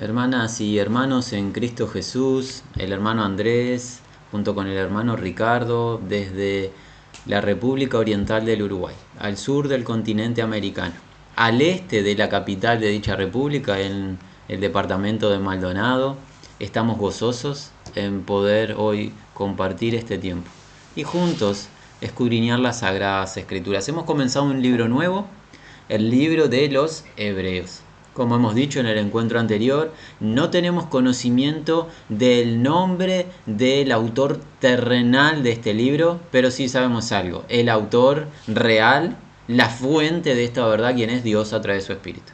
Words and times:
Hermanas 0.00 0.60
y 0.60 0.76
hermanos 0.80 1.32
en 1.32 1.52
Cristo 1.52 1.86
Jesús, 1.86 2.64
el 2.76 2.90
hermano 2.90 3.22
Andrés, 3.22 4.00
junto 4.32 4.52
con 4.52 4.66
el 4.66 4.76
hermano 4.76 5.14
Ricardo, 5.14 6.00
desde 6.08 6.72
la 7.26 7.40
República 7.40 7.98
Oriental 7.98 8.44
del 8.44 8.62
Uruguay, 8.62 8.96
al 9.20 9.36
sur 9.36 9.68
del 9.68 9.84
continente 9.84 10.42
americano, 10.42 10.94
al 11.36 11.60
este 11.62 12.02
de 12.02 12.16
la 12.16 12.28
capital 12.28 12.80
de 12.80 12.88
dicha 12.88 13.14
república, 13.14 13.78
en 13.78 14.18
el 14.48 14.60
departamento 14.60 15.30
de 15.30 15.38
Maldonado, 15.38 16.16
estamos 16.58 16.98
gozosos 16.98 17.70
en 17.94 18.24
poder 18.24 18.74
hoy 18.76 19.12
compartir 19.32 19.94
este 19.94 20.18
tiempo 20.18 20.50
y 20.96 21.04
juntos 21.04 21.68
escudriñar 22.00 22.58
las 22.58 22.80
sagradas 22.80 23.36
escrituras. 23.36 23.88
Hemos 23.88 24.06
comenzado 24.06 24.46
un 24.46 24.60
libro 24.60 24.88
nuevo, 24.88 25.28
el 25.88 26.10
libro 26.10 26.48
de 26.48 26.68
los 26.68 27.04
Hebreos. 27.16 27.83
Como 28.14 28.36
hemos 28.36 28.54
dicho 28.54 28.78
en 28.78 28.86
el 28.86 28.96
encuentro 28.96 29.40
anterior, 29.40 29.92
no 30.20 30.50
tenemos 30.50 30.86
conocimiento 30.86 31.88
del 32.08 32.62
nombre 32.62 33.26
del 33.44 33.90
autor 33.90 34.38
terrenal 34.60 35.42
de 35.42 35.50
este 35.50 35.74
libro, 35.74 36.20
pero 36.30 36.52
sí 36.52 36.68
sabemos 36.68 37.10
algo. 37.10 37.44
El 37.48 37.68
autor 37.68 38.28
real, 38.46 39.16
la 39.48 39.68
fuente 39.68 40.36
de 40.36 40.44
esta 40.44 40.64
verdad, 40.66 40.94
quien 40.94 41.10
es 41.10 41.24
Dios 41.24 41.52
a 41.52 41.60
través 41.60 41.82
de 41.82 41.86
su 41.88 41.92
espíritu. 41.92 42.32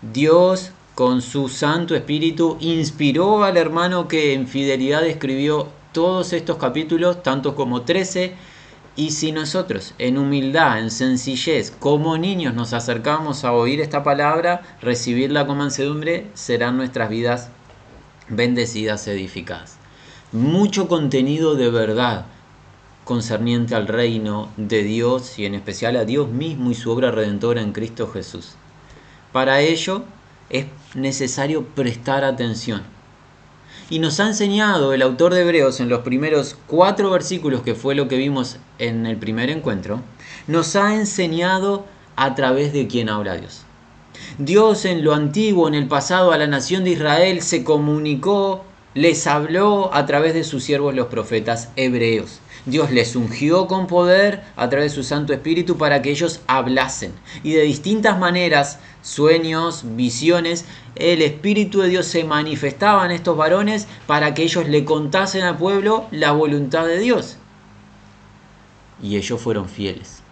Dios 0.00 0.70
con 0.94 1.22
su 1.22 1.48
Santo 1.48 1.96
Espíritu 1.96 2.56
inspiró 2.60 3.42
al 3.42 3.56
hermano 3.56 4.06
que 4.06 4.32
en 4.34 4.46
fidelidad 4.46 5.04
escribió 5.04 5.68
todos 5.92 6.32
estos 6.32 6.56
capítulos, 6.56 7.22
tanto 7.22 7.54
como 7.56 7.82
13, 7.82 8.34
y 8.96 9.12
si 9.12 9.32
nosotros 9.32 9.94
en 9.98 10.18
humildad, 10.18 10.80
en 10.80 10.90
sencillez, 10.90 11.70
como 11.70 12.18
niños 12.18 12.54
nos 12.54 12.72
acercamos 12.72 13.44
a 13.44 13.52
oír 13.52 13.80
esta 13.80 14.02
palabra, 14.02 14.62
recibirla 14.82 15.46
con 15.46 15.58
mansedumbre, 15.58 16.26
serán 16.34 16.76
nuestras 16.76 17.08
vidas 17.08 17.48
bendecidas, 18.28 19.06
edificadas. 19.06 19.76
Mucho 20.32 20.88
contenido 20.88 21.54
de 21.54 21.70
verdad 21.70 22.26
concerniente 23.04 23.74
al 23.74 23.88
reino 23.88 24.50
de 24.56 24.82
Dios 24.82 25.38
y 25.38 25.46
en 25.46 25.54
especial 25.54 25.96
a 25.96 26.04
Dios 26.04 26.28
mismo 26.28 26.70
y 26.70 26.74
su 26.74 26.90
obra 26.90 27.10
redentora 27.10 27.60
en 27.60 27.72
Cristo 27.72 28.08
Jesús. 28.08 28.54
Para 29.32 29.60
ello 29.60 30.04
es 30.48 30.66
necesario 30.94 31.64
prestar 31.64 32.24
atención. 32.24 32.82
Y 33.90 33.98
nos 33.98 34.20
ha 34.20 34.28
enseñado 34.28 34.92
el 34.92 35.02
autor 35.02 35.34
de 35.34 35.40
Hebreos 35.40 35.80
en 35.80 35.88
los 35.88 36.02
primeros 36.02 36.56
cuatro 36.68 37.10
versículos, 37.10 37.62
que 37.62 37.74
fue 37.74 37.96
lo 37.96 38.06
que 38.06 38.16
vimos 38.16 38.58
en 38.78 39.04
el 39.04 39.16
primer 39.16 39.50
encuentro, 39.50 40.00
nos 40.46 40.76
ha 40.76 40.94
enseñado 40.94 41.84
a 42.14 42.36
través 42.36 42.72
de 42.72 42.86
quien 42.86 43.08
habla 43.08 43.34
Dios. 43.34 43.64
Dios 44.38 44.84
en 44.84 45.02
lo 45.02 45.12
antiguo, 45.12 45.66
en 45.66 45.74
el 45.74 45.88
pasado, 45.88 46.30
a 46.30 46.38
la 46.38 46.46
nación 46.46 46.84
de 46.84 46.90
Israel 46.90 47.42
se 47.42 47.64
comunicó, 47.64 48.64
les 48.94 49.26
habló 49.26 49.92
a 49.92 50.06
través 50.06 50.34
de 50.34 50.44
sus 50.44 50.62
siervos 50.62 50.94
los 50.94 51.08
profetas 51.08 51.70
hebreos. 51.74 52.38
Dios 52.66 52.90
les 52.90 53.16
ungió 53.16 53.66
con 53.66 53.86
poder 53.86 54.42
a 54.56 54.68
través 54.68 54.92
de 54.92 54.96
su 54.96 55.02
Santo 55.02 55.32
Espíritu 55.32 55.78
para 55.78 56.02
que 56.02 56.10
ellos 56.10 56.40
hablasen. 56.46 57.12
Y 57.42 57.52
de 57.52 57.62
distintas 57.62 58.18
maneras, 58.18 58.78
sueños, 59.02 59.82
visiones, 59.96 60.64
el 60.96 61.22
Espíritu 61.22 61.80
de 61.80 61.88
Dios 61.88 62.06
se 62.06 62.24
manifestaba 62.24 63.04
en 63.04 63.12
estos 63.12 63.36
varones 63.36 63.86
para 64.06 64.34
que 64.34 64.42
ellos 64.42 64.68
le 64.68 64.84
contasen 64.84 65.42
al 65.42 65.56
pueblo 65.56 66.06
la 66.10 66.32
voluntad 66.32 66.86
de 66.86 66.98
Dios. 66.98 67.36
Y 69.02 69.16
ellos 69.16 69.40
fueron 69.40 69.68
fieles. 69.68 70.22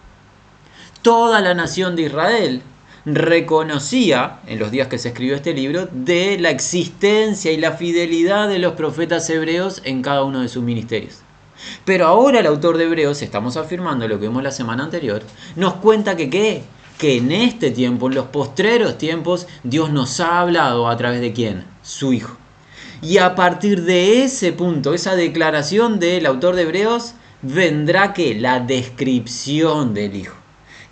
Toda 1.03 1.41
la 1.41 1.55
nación 1.55 1.97
de 1.97 2.03
Israel 2.03 2.63
reconocía, 3.07 4.41
en 4.47 4.59
los 4.59 4.71
días 4.71 4.89
que 4.89 4.99
se 4.99 5.09
escribió 5.09 5.37
este 5.37 5.55
libro, 5.55 5.89
de 5.91 6.39
la 6.39 6.51
existencia 6.51 7.53
y 7.53 7.57
la 7.57 7.73
fidelidad 7.73 8.49
de 8.49 8.59
los 8.59 8.75
profetas 8.75 9.31
hebreos 9.31 9.81
en 9.85 10.03
cada 10.03 10.25
uno 10.25 10.41
de 10.41 10.49
sus 10.49 10.63
ministerios. 10.63 11.23
Pero 11.85 12.07
ahora 12.07 12.41
el 12.41 12.47
autor 12.47 12.77
de 12.77 12.85
Hebreos, 12.85 13.23
estamos 13.23 13.57
afirmando 13.57 14.07
lo 14.09 14.19
que 14.19 14.29
vimos 14.29 14.43
la 14.43 14.51
semana 14.51 14.85
anterior, 14.85 15.23
nos 15.57 15.75
cuenta 15.75 16.17
que 16.17 16.31
qué? 16.31 16.63
Que 16.99 17.17
en 17.17 17.33
este 17.33 17.71
tiempo, 17.71 18.09
en 18.09 18.15
los 18.15 18.27
postreros 18.27 18.99
tiempos, 18.99 19.47
Dios 19.63 19.91
nos 19.91 20.21
ha 20.21 20.41
hablado 20.41 20.89
a 20.89 20.97
través 20.97 21.21
de 21.21 21.33
quién? 21.33 21.65
Su 21.83 22.13
Hijo. 22.13 22.37
Y 23.01 23.19
a 23.19 23.35
partir 23.35 23.83
de 23.83 24.25
ese 24.25 24.53
punto, 24.53 24.93
esa 24.93 25.15
declaración 25.15 26.01
del 26.01 26.27
autor 26.27 26.57
de 26.57 26.63
Hebreos, 26.63 27.15
vendrá 27.43 28.13
que 28.13 28.35
la 28.35 28.61
descripción 28.61 29.95
del 29.95 30.17
Hijo. 30.17 30.35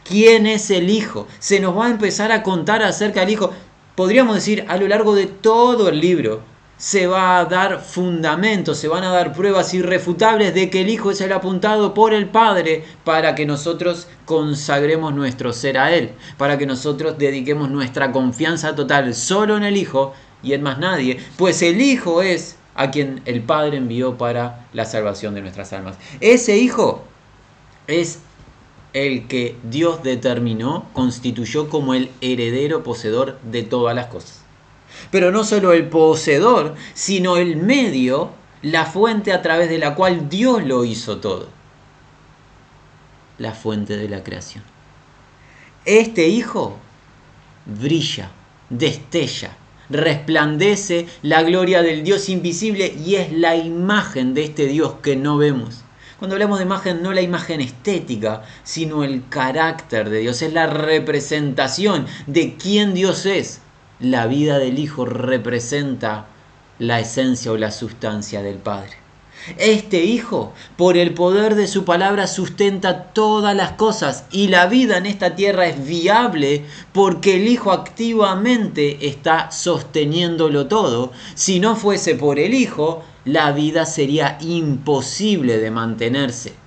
¿Quién 0.04 0.46
es 0.46 0.70
el 0.70 0.88
Hijo? 0.88 1.26
Se 1.40 1.58
nos 1.58 1.76
va 1.76 1.86
a 1.86 1.90
empezar 1.90 2.30
a 2.30 2.44
contar 2.44 2.82
acerca 2.82 3.20
del 3.20 3.30
Hijo. 3.30 3.52
Podríamos 3.96 4.36
decir 4.36 4.64
a 4.68 4.76
lo 4.76 4.86
largo 4.86 5.16
de 5.16 5.26
todo 5.26 5.88
el 5.88 6.00
libro, 6.00 6.42
se 6.78 7.06
va 7.06 7.38
a 7.38 7.44
dar 7.46 7.80
fundamentos, 7.80 8.78
se 8.78 8.88
van 8.88 9.02
a 9.04 9.10
dar 9.10 9.32
pruebas 9.32 9.72
irrefutables 9.72 10.54
de 10.54 10.68
que 10.68 10.82
el 10.82 10.90
Hijo 10.90 11.10
es 11.10 11.20
el 11.20 11.32
apuntado 11.32 11.94
por 11.94 12.12
el 12.12 12.28
Padre 12.28 12.84
para 13.04 13.34
que 13.34 13.46
nosotros 13.46 14.08
consagremos 14.26 15.14
nuestro 15.14 15.52
ser 15.52 15.78
a 15.78 15.92
Él, 15.92 16.12
para 16.36 16.58
que 16.58 16.66
nosotros 16.66 17.16
dediquemos 17.18 17.70
nuestra 17.70 18.12
confianza 18.12 18.74
total 18.74 19.14
solo 19.14 19.56
en 19.56 19.62
el 19.62 19.76
Hijo 19.76 20.12
y 20.42 20.52
en 20.52 20.62
más 20.62 20.78
nadie, 20.78 21.18
pues 21.36 21.62
el 21.62 21.80
Hijo 21.80 22.20
es 22.20 22.56
a 22.74 22.90
quien 22.90 23.22
el 23.24 23.40
Padre 23.42 23.78
envió 23.78 24.18
para 24.18 24.66
la 24.74 24.84
salvación 24.84 25.34
de 25.34 25.40
nuestras 25.40 25.72
almas. 25.72 25.96
Ese 26.20 26.58
Hijo 26.58 27.04
es 27.86 28.18
el 28.92 29.28
que 29.28 29.56
Dios 29.62 30.02
determinó, 30.02 30.86
constituyó 30.92 31.70
como 31.70 31.94
el 31.94 32.10
heredero 32.20 32.82
poseedor 32.82 33.38
de 33.42 33.62
todas 33.62 33.94
las 33.94 34.06
cosas 34.06 34.45
pero 35.10 35.30
no 35.30 35.44
solo 35.44 35.72
el 35.72 35.88
poseedor, 35.88 36.74
sino 36.94 37.36
el 37.36 37.56
medio, 37.56 38.30
la 38.62 38.86
fuente 38.86 39.32
a 39.32 39.42
través 39.42 39.68
de 39.68 39.78
la 39.78 39.94
cual 39.94 40.28
Dios 40.28 40.64
lo 40.64 40.84
hizo 40.84 41.18
todo. 41.18 41.48
La 43.38 43.52
fuente 43.52 43.96
de 43.96 44.08
la 44.08 44.24
creación. 44.24 44.64
Este 45.84 46.28
Hijo 46.28 46.78
brilla, 47.66 48.30
destella, 48.70 49.56
resplandece 49.88 51.06
la 51.22 51.42
gloria 51.42 51.82
del 51.82 52.02
Dios 52.02 52.28
invisible 52.28 52.94
y 53.04 53.16
es 53.16 53.32
la 53.32 53.56
imagen 53.56 54.34
de 54.34 54.44
este 54.44 54.66
Dios 54.66 54.94
que 55.02 55.16
no 55.16 55.36
vemos. 55.36 55.82
Cuando 56.18 56.34
hablamos 56.34 56.58
de 56.58 56.64
imagen, 56.64 57.02
no 57.02 57.12
la 57.12 57.20
imagen 57.20 57.60
estética, 57.60 58.42
sino 58.64 59.04
el 59.04 59.28
carácter 59.28 60.08
de 60.08 60.20
Dios, 60.20 60.40
es 60.40 60.52
la 60.52 60.66
representación 60.66 62.06
de 62.26 62.56
quién 62.56 62.94
Dios 62.94 63.26
es 63.26 63.60
la 64.00 64.26
vida 64.26 64.58
del 64.58 64.78
Hijo 64.78 65.04
representa 65.06 66.26
la 66.78 67.00
esencia 67.00 67.52
o 67.52 67.56
la 67.56 67.70
sustancia 67.70 68.42
del 68.42 68.56
Padre. 68.56 69.06
Este 69.58 70.04
Hijo, 70.04 70.52
por 70.76 70.96
el 70.96 71.14
poder 71.14 71.54
de 71.54 71.68
su 71.68 71.84
palabra, 71.84 72.26
sustenta 72.26 73.04
todas 73.12 73.54
las 73.54 73.72
cosas 73.72 74.24
y 74.32 74.48
la 74.48 74.66
vida 74.66 74.98
en 74.98 75.06
esta 75.06 75.36
tierra 75.36 75.66
es 75.66 75.86
viable 75.86 76.64
porque 76.92 77.36
el 77.36 77.46
Hijo 77.46 77.70
activamente 77.70 79.06
está 79.06 79.50
sosteniéndolo 79.50 80.66
todo. 80.66 81.12
Si 81.34 81.60
no 81.60 81.76
fuese 81.76 82.16
por 82.16 82.38
el 82.38 82.54
Hijo, 82.54 83.04
la 83.24 83.52
vida 83.52 83.86
sería 83.86 84.36
imposible 84.40 85.58
de 85.58 85.70
mantenerse. 85.70 86.65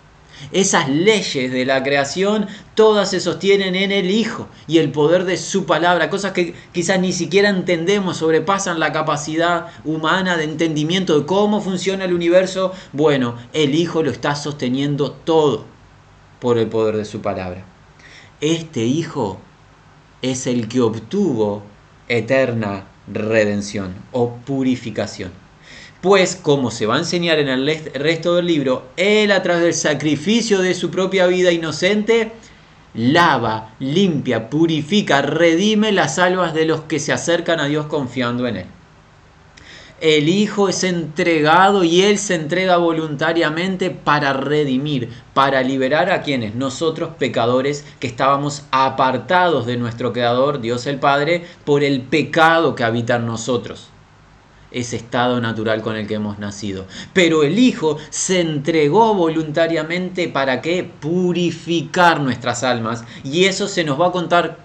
Esas 0.52 0.90
leyes 0.90 1.52
de 1.52 1.66
la 1.66 1.84
creación, 1.84 2.48
todas 2.76 3.10
se 3.12 3.20
sostienen 3.20 3.76
en 3.76 3.92
el 3.92 4.10
Hijo 4.10 4.48
y 4.68 4.78
el 4.78 4.92
poder 4.92 5.26
de 5.26 5.38
su 5.38 5.66
palabra, 5.66 6.10
cosas 6.10 6.32
que 6.32 6.54
quizás 6.74 7.00
ni 7.00 7.14
siquiera 7.14 7.50
entendemos, 7.50 8.18
sobrepasan 8.18 8.80
la 8.80 8.92
capacidad 8.92 9.68
humana 9.86 10.38
de 10.38 10.46
entendimiento 10.46 11.20
de 11.20 11.26
cómo 11.26 11.62
funciona 11.62 12.06
el 12.06 12.14
universo. 12.14 12.74
Bueno, 12.94 13.36
el 13.54 13.76
Hijo 13.76 14.04
lo 14.04 14.12
está 14.12 14.36
sosteniendo 14.36 15.12
todo 15.12 15.66
por 16.40 16.58
el 16.58 16.68
poder 16.68 16.98
de 16.98 17.06
su 17.06 17.22
palabra. 17.22 17.64
Este 18.42 18.86
Hijo 18.86 19.40
es 20.22 20.48
el 20.48 20.68
que 20.68 20.82
obtuvo 20.82 21.64
eterna 22.08 22.86
redención 23.12 23.96
o 24.12 24.36
purificación. 24.36 25.32
Pues, 26.02 26.38
como 26.38 26.72
se 26.72 26.86
va 26.86 26.96
a 26.96 27.00
enseñar 27.00 27.40
en 27.40 27.50
el 27.50 27.68
resto 27.94 28.36
del 28.36 28.46
libro, 28.46 28.88
Él 28.96 29.34
a 29.34 29.44
través 29.44 29.64
del 29.64 29.74
sacrificio 29.74 30.62
de 30.62 30.74
su 30.74 30.92
propia 30.92 31.28
vida 31.28 31.52
inocente, 31.52 32.32
lava, 32.94 33.74
limpia, 33.80 34.50
purifica, 34.50 35.22
redime 35.22 35.92
las 35.92 36.18
almas 36.18 36.54
de 36.54 36.66
los 36.66 36.82
que 36.84 37.00
se 37.00 37.12
acercan 37.12 37.60
a 37.60 37.66
Dios 37.66 37.88
confiando 37.88 38.48
en 38.48 38.56
Él. 38.56 38.66
El 40.00 40.30
Hijo 40.30 40.70
es 40.70 40.86
entregado 40.86 41.84
y 41.84 42.04
Él 42.04 42.18
se 42.18 42.36
entrega 42.36 42.78
voluntariamente 42.78 43.92
para 43.92 44.32
redimir, 44.32 45.10
para 45.34 45.62
liberar 45.64 46.12
a 46.12 46.22
quienes, 46.22 46.56
nosotros 46.56 47.10
pecadores 47.20 47.84
que 48.00 48.08
estábamos 48.08 48.64
apartados 48.72 49.66
de 49.66 49.76
nuestro 49.76 50.14
Creador, 50.14 50.62
Dios 50.62 50.88
el 50.88 50.98
Padre, 50.98 51.44
por 51.66 51.84
el 51.84 52.04
pecado 52.04 52.74
que 52.74 52.86
habita 52.86 53.18
en 53.18 53.26
nosotros 53.26 53.90
ese 54.72 54.96
estado 54.96 55.42
natural 55.42 55.82
con 55.82 55.96
el 55.96 56.08
que 56.08 56.16
hemos 56.16 56.40
nacido. 56.40 56.86
Pero 57.14 57.44
el 57.44 57.58
Hijo 57.58 57.98
se 58.10 58.42
entregó 58.42 59.14
voluntariamente 59.14 60.28
para 60.28 60.62
que 60.62 60.84
purificar 60.84 62.22
nuestras 62.22 62.64
almas. 62.64 63.04
Y 63.24 63.46
eso 63.46 63.68
se 63.68 63.84
nos 63.84 64.00
va 64.00 64.08
a 64.08 64.12
contar 64.12 64.58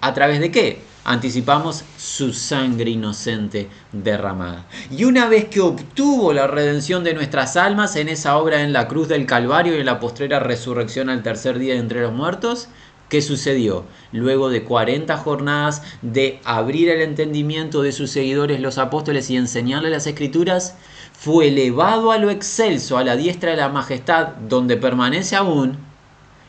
a 0.00 0.14
través 0.14 0.40
de 0.40 0.50
qué? 0.50 0.88
anticipamos 1.08 1.84
su 1.96 2.34
sangre 2.34 2.90
inocente 2.90 3.70
derramada. 3.92 4.66
Y 4.90 5.04
una 5.04 5.26
vez 5.26 5.46
que 5.46 5.60
obtuvo 5.60 6.34
la 6.34 6.46
redención 6.46 7.02
de 7.02 7.14
nuestras 7.14 7.56
almas 7.56 7.96
en 7.96 8.10
esa 8.10 8.36
obra 8.36 8.62
en 8.62 8.74
la 8.74 8.88
cruz 8.88 9.08
del 9.08 9.24
Calvario 9.24 9.74
y 9.74 9.80
en 9.80 9.86
la 9.86 10.00
postrera 10.00 10.38
resurrección 10.38 11.08
al 11.08 11.22
tercer 11.22 11.58
día 11.58 11.76
entre 11.76 12.02
los 12.02 12.12
muertos, 12.12 12.68
¿Qué 13.08 13.22
sucedió? 13.22 13.84
Luego 14.12 14.50
de 14.50 14.64
40 14.64 15.16
jornadas 15.16 15.82
de 16.02 16.40
abrir 16.44 16.90
el 16.90 17.00
entendimiento 17.00 17.82
de 17.82 17.92
sus 17.92 18.10
seguidores 18.10 18.60
los 18.60 18.78
apóstoles 18.78 19.30
y 19.30 19.36
enseñarles 19.36 19.92
las 19.92 20.06
escrituras, 20.06 20.76
fue 21.12 21.48
elevado 21.48 22.12
a 22.12 22.18
lo 22.18 22.30
excelso, 22.30 22.98
a 22.98 23.04
la 23.04 23.16
diestra 23.16 23.52
de 23.52 23.56
la 23.56 23.70
majestad, 23.70 24.28
donde 24.48 24.76
permanece 24.76 25.36
aún, 25.36 25.78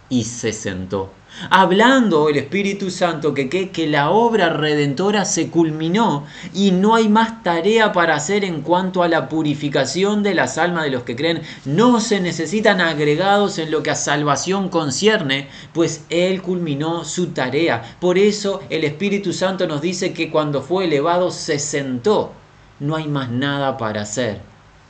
y 0.09 0.25
se 0.25 0.51
sentó 0.51 1.11
hablando 1.50 2.30
el 2.30 2.38
Espíritu 2.38 2.90
Santo 2.90 3.34
que, 3.34 3.50
que, 3.50 3.70
que, 3.70 3.88
la 3.88 4.12
obra 4.12 4.50
redentora 4.50 5.26
se 5.26 5.50
culminó 5.50 6.26
y 6.54 6.72
no 6.72 6.96
hay 6.96 7.10
más 7.10 7.44
tarea 7.44 7.92
para 7.94 8.16
hacer 8.16 8.44
en 8.44 8.62
cuanto 8.62 9.04
a 9.04 9.08
la 9.08 9.30
purificación 9.30 10.24
de 10.24 10.34
las 10.34 10.58
almas 10.58 10.84
de 10.84 10.92
los 10.92 11.04
que 11.04 11.16
creen. 11.16 11.42
No 11.66 12.00
se 12.00 12.20
necesitan 12.20 12.81
agregados 12.81 13.58
en 13.58 13.72
lo 13.72 13.84
que 13.84 13.92
a 13.92 13.96
salvación 13.96 14.70
concierne, 14.70 15.48
pues 15.74 16.04
Él 16.10 16.42
culminó 16.42 17.06
su 17.06 17.28
tarea. 17.28 17.98
Por 18.00 18.18
eso 18.18 18.62
el 18.70 18.84
Espíritu 18.84 19.34
Santo 19.34 19.68
nos 19.68 19.81
dice 19.81 20.14
que 20.14 20.30
cuando 20.30 20.62
fue 20.62 20.86
elevado 20.86 21.31
se 21.31 21.60
sentó. 21.60 22.34
No 22.80 22.96
hay 22.96 23.08
más 23.08 23.30
nada 23.30 23.78
para 23.78 24.02
hacer. 24.02 24.42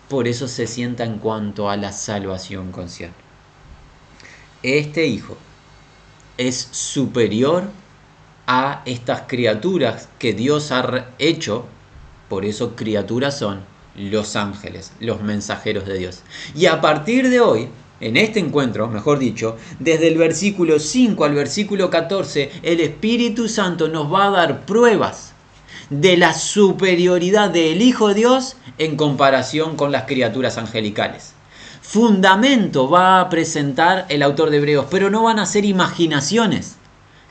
Por 0.09 0.27
eso 0.27 0.47
se 0.47 0.67
sienta 0.67 1.03
en 1.03 1.17
cuanto 1.19 1.69
a 1.69 1.77
la 1.77 1.91
salvación 1.91 2.71
concierne. 2.71 3.15
Este 4.61 5.07
Hijo 5.07 5.37
es 6.39 6.69
superior 6.71 7.65
a 8.47 8.81
estas 8.85 9.23
criaturas 9.27 10.07
que 10.17 10.33
Dios 10.33 10.71
ha 10.71 11.09
hecho, 11.19 11.65
por 12.29 12.45
eso 12.45 12.77
criaturas 12.77 13.37
son 13.37 13.59
los 13.95 14.37
ángeles, 14.37 14.93
los 15.01 15.21
mensajeros 15.21 15.85
de 15.85 15.97
Dios. 15.97 16.21
Y 16.55 16.67
a 16.67 16.79
partir 16.79 17.29
de 17.29 17.41
hoy, 17.41 17.67
en 17.99 18.15
este 18.15 18.39
encuentro, 18.39 18.87
mejor 18.87 19.19
dicho, 19.19 19.57
desde 19.79 20.07
el 20.07 20.17
versículo 20.17 20.79
5 20.79 21.25
al 21.25 21.33
versículo 21.33 21.89
14, 21.89 22.49
el 22.63 22.79
Espíritu 22.79 23.49
Santo 23.49 23.89
nos 23.89 24.11
va 24.11 24.27
a 24.27 24.31
dar 24.31 24.65
pruebas 24.65 25.33
de 25.89 26.15
la 26.15 26.33
superioridad 26.33 27.49
del 27.49 27.81
Hijo 27.81 28.07
de 28.07 28.13
Dios 28.13 28.55
en 28.77 28.95
comparación 28.95 29.75
con 29.75 29.91
las 29.91 30.05
criaturas 30.05 30.57
angelicales 30.57 31.33
fundamento 31.89 32.87
va 32.87 33.19
a 33.19 33.29
presentar 33.29 34.05
el 34.09 34.21
autor 34.21 34.51
de 34.51 34.57
Hebreos, 34.57 34.85
pero 34.91 35.09
no 35.09 35.23
van 35.23 35.39
a 35.39 35.47
ser 35.47 35.65
imaginaciones. 35.65 36.75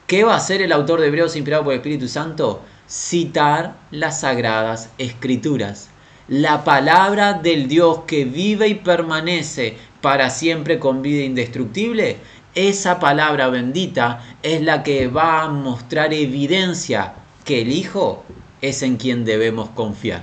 ¿Qué 0.08 0.24
va 0.24 0.34
a 0.34 0.38
hacer 0.38 0.62
el 0.62 0.72
autor 0.72 1.00
de 1.00 1.06
Hebreos 1.06 1.36
inspirado 1.36 1.62
por 1.62 1.74
el 1.74 1.78
Espíritu 1.78 2.08
Santo? 2.08 2.62
Citar 2.88 3.76
las 3.92 4.22
sagradas 4.22 4.90
escrituras, 4.98 5.90
la 6.26 6.64
palabra 6.64 7.34
del 7.34 7.68
Dios 7.68 8.00
que 8.08 8.24
vive 8.24 8.66
y 8.66 8.74
permanece 8.74 9.76
para 10.00 10.28
siempre 10.28 10.80
con 10.80 11.02
vida 11.02 11.22
indestructible. 11.22 12.16
Esa 12.56 12.98
palabra 12.98 13.50
bendita 13.50 14.24
es 14.42 14.60
la 14.60 14.82
que 14.82 15.06
va 15.06 15.42
a 15.42 15.48
mostrar 15.48 16.12
evidencia 16.12 17.14
que 17.44 17.62
el 17.62 17.70
Hijo 17.70 18.24
es 18.60 18.82
en 18.82 18.96
quien 18.96 19.24
debemos 19.24 19.68
confiar. 19.70 20.22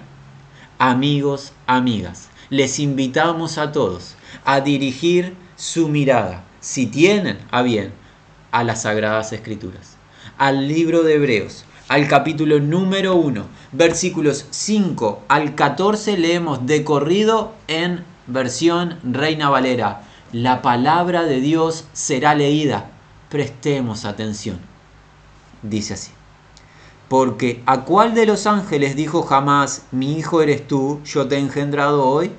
Amigos, 0.77 1.53
amigas, 1.67 2.27
les 2.49 2.79
invitamos 2.79 3.57
a 3.57 3.71
todos 3.71 4.14
a 4.43 4.61
dirigir 4.61 5.35
su 5.55 5.87
mirada, 5.87 6.43
si 6.59 6.87
tienen 6.87 7.39
a 7.51 7.61
bien, 7.61 7.93
a 8.51 8.63
las 8.63 8.83
Sagradas 8.83 9.33
Escrituras, 9.33 9.97
al 10.37 10.67
libro 10.67 11.03
de 11.03 11.15
Hebreos, 11.15 11.65
al 11.87 12.07
capítulo 12.07 12.59
número 12.59 13.15
1, 13.15 13.45
versículos 13.71 14.47
5 14.49 15.23
al 15.27 15.53
14 15.53 16.17
leemos 16.17 16.65
de 16.65 16.83
corrido 16.83 17.53
en 17.67 18.03
versión 18.27 18.97
Reina 19.03 19.49
Valera. 19.49 20.01
La 20.31 20.61
palabra 20.61 21.23
de 21.23 21.39
Dios 21.41 21.85
será 21.93 22.33
leída. 22.33 22.89
Prestemos 23.29 24.05
atención. 24.05 24.59
Dice 25.61 25.93
así. 25.93 26.11
Porque 27.07 27.61
a 27.67 27.81
cuál 27.81 28.15
de 28.15 28.25
los 28.25 28.47
ángeles 28.47 28.95
dijo 28.95 29.21
jamás, 29.21 29.83
mi 29.91 30.17
hijo 30.17 30.41
eres 30.41 30.67
tú, 30.67 31.01
yo 31.05 31.27
te 31.27 31.35
he 31.35 31.39
engendrado 31.39 32.07
hoy? 32.07 32.31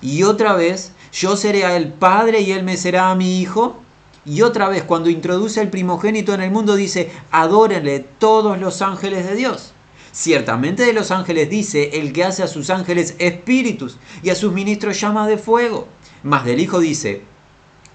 Y 0.00 0.22
otra 0.22 0.54
vez, 0.54 0.92
yo 1.12 1.36
seré 1.36 1.64
a 1.64 1.76
él 1.76 1.92
padre 1.92 2.40
y 2.40 2.52
él 2.52 2.62
me 2.62 2.76
será 2.76 3.10
a 3.10 3.14
mi 3.14 3.40
hijo. 3.40 3.80
Y 4.24 4.42
otra 4.42 4.68
vez, 4.68 4.82
cuando 4.82 5.08
introduce 5.08 5.60
el 5.60 5.70
primogénito 5.70 6.34
en 6.34 6.42
el 6.42 6.50
mundo, 6.50 6.74
dice, 6.74 7.10
adórenle 7.30 8.00
todos 8.00 8.58
los 8.58 8.82
ángeles 8.82 9.26
de 9.26 9.36
Dios. 9.36 9.72
Ciertamente 10.12 10.84
de 10.84 10.92
los 10.92 11.10
ángeles 11.10 11.48
dice, 11.48 12.00
el 12.00 12.12
que 12.12 12.24
hace 12.24 12.42
a 12.42 12.48
sus 12.48 12.70
ángeles 12.70 13.14
espíritus 13.18 13.98
y 14.22 14.30
a 14.30 14.34
sus 14.34 14.52
ministros 14.52 15.00
llama 15.00 15.28
de 15.28 15.38
fuego. 15.38 15.86
Mas 16.22 16.44
del 16.44 16.60
Hijo 16.60 16.80
dice, 16.80 17.22